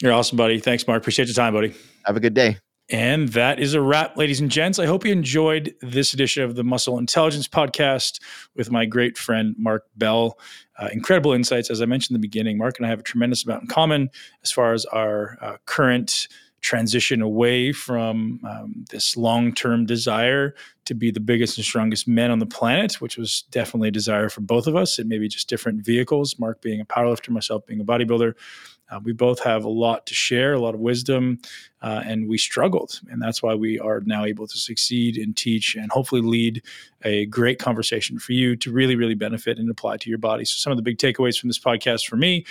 [0.00, 0.60] You're awesome, buddy.
[0.60, 1.02] Thanks, Mark.
[1.02, 1.74] Appreciate your time, buddy.
[2.04, 2.58] Have a good day.
[2.88, 4.78] And that is a wrap, ladies and gents.
[4.78, 8.20] I hope you enjoyed this edition of the Muscle Intelligence Podcast
[8.54, 10.38] with my great friend, Mark Bell.
[10.78, 11.68] Uh, incredible insights.
[11.68, 14.10] As I mentioned in the beginning, Mark and I have a tremendous amount in common
[14.44, 16.28] as far as our uh, current
[16.66, 20.52] transition away from um, this long term desire
[20.84, 24.28] to be the biggest and strongest men on the planet, which was definitely a desire
[24.28, 24.98] for both of us.
[24.98, 28.34] It may be just different vehicles, Mark being a powerlifter, myself being a bodybuilder.
[28.90, 31.38] Uh, we both have a lot to share, a lot of wisdom,
[31.82, 33.00] uh, and we struggled.
[33.10, 36.62] And that's why we are now able to succeed and teach and hopefully lead
[37.02, 40.44] a great conversation for you to really, really benefit and apply to your body.
[40.44, 42.44] So, some of the big takeaways from this podcast for me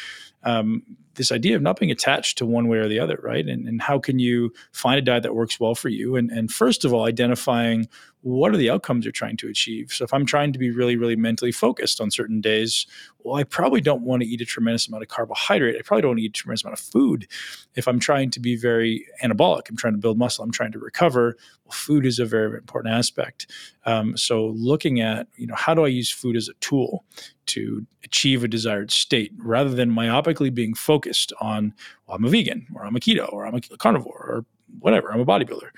[0.46, 0.84] um,
[1.16, 3.48] this idea of not being attached to one way or the other, right?
[3.48, 6.16] And, and how can you find a diet that works well for you?
[6.16, 7.88] And, and first of all, identifying
[8.26, 9.92] what are the outcomes you're trying to achieve.
[9.92, 12.88] So if I'm trying to be really, really mentally focused on certain days,
[13.20, 15.76] well, I probably don't want to eat a tremendous amount of carbohydrate.
[15.78, 17.28] I probably don't want to eat a tremendous amount of food.
[17.76, 20.80] If I'm trying to be very anabolic, I'm trying to build muscle, I'm trying to
[20.80, 23.46] recover, well, food is a very, very important aspect.
[23.86, 27.06] Um, so looking at, you know, how do I use food as a tool
[27.46, 31.76] to achieve a desired state rather than myopically being focused on,
[32.08, 34.46] well, I'm a vegan or I'm a keto or I'm a carnivore or
[34.80, 35.70] whatever, I'm a bodybuilder.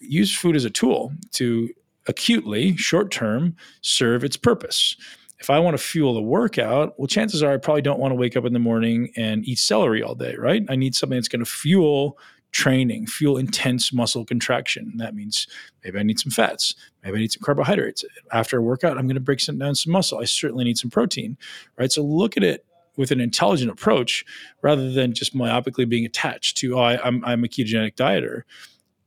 [0.00, 1.70] Use food as a tool to
[2.06, 4.96] acutely, short term, serve its purpose
[5.44, 8.16] if I want to fuel a workout, well, chances are I probably don't want to
[8.16, 10.64] wake up in the morning and eat celery all day, right?
[10.70, 12.18] I need something that's going to fuel
[12.52, 14.92] training, fuel intense muscle contraction.
[14.96, 15.46] That means
[15.84, 18.04] maybe I need some fats, maybe I need some carbohydrates.
[18.32, 20.18] After a workout, I'm going to break some, down some muscle.
[20.18, 21.36] I certainly need some protein,
[21.76, 21.92] right?
[21.92, 22.64] So look at it
[22.96, 24.24] with an intelligent approach
[24.62, 28.44] rather than just myopically being attached to, oh, I, I'm, I'm a ketogenic dieter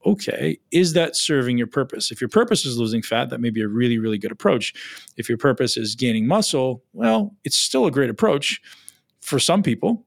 [0.07, 2.11] okay, is that serving your purpose?
[2.11, 4.73] If your purpose is losing fat, that may be a really, really good approach.
[5.17, 8.61] If your purpose is gaining muscle, well, it's still a great approach
[9.21, 10.05] for some people.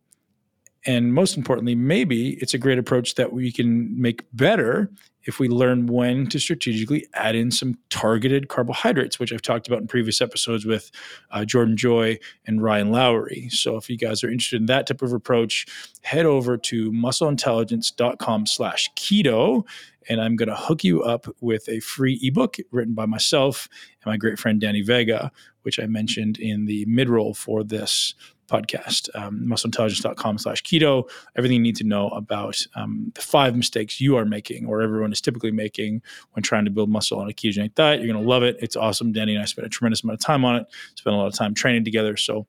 [0.86, 4.90] And most importantly, maybe it's a great approach that we can make better
[5.24, 9.80] if we learn when to strategically add in some targeted carbohydrates, which I've talked about
[9.80, 10.90] in previous episodes with
[11.30, 13.48] uh, Jordan Joy and Ryan Lowery.
[13.50, 15.66] So if you guys are interested in that type of approach,
[16.02, 19.66] head over to muscleintelligence.com slash keto.
[20.08, 23.68] And I'm going to hook you up with a free ebook written by myself
[24.02, 25.30] and my great friend Danny Vega,
[25.62, 28.14] which I mentioned in the mid roll for this
[28.50, 31.08] podcast, um, muscleintelligence.com slash keto.
[31.36, 35.12] Everything you need to know about um, the five mistakes you are making or everyone
[35.12, 36.02] is typically making
[36.32, 38.00] when trying to build muscle on a ketogenic diet.
[38.00, 38.56] You're going to love it.
[38.60, 39.12] It's awesome.
[39.12, 40.66] Danny and I spent a tremendous amount of time on it,
[40.96, 42.16] spent a lot of time training together.
[42.16, 42.46] So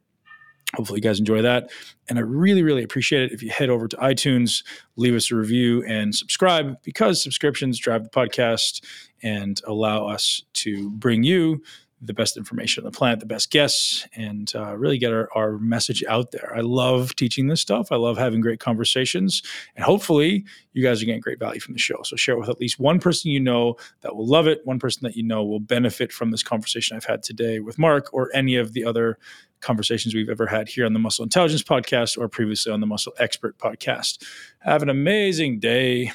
[0.76, 1.70] hopefully you guys enjoy that
[2.08, 4.64] and i really really appreciate it if you head over to itunes
[4.96, 8.82] leave us a review and subscribe because subscriptions drive the podcast
[9.24, 11.62] and allow us to bring you
[12.02, 15.58] the best information on the planet, the best guests, and uh, really get our, our
[15.60, 16.52] message out there.
[16.56, 17.92] I love teaching this stuff.
[17.92, 19.44] I love having great conversations.
[19.76, 22.02] And hopefully, you guys are getting great value from the show.
[22.04, 24.80] So, share it with at least one person you know that will love it, one
[24.80, 28.30] person that you know will benefit from this conversation I've had today with Mark or
[28.34, 29.20] any of the other
[29.60, 33.14] conversations we've ever had here on the Muscle Intelligence podcast or previously on the Muscle
[33.20, 34.26] Expert podcast.
[34.60, 36.12] Have an amazing day.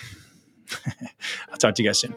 [1.51, 2.17] I'll talk to you guys soon.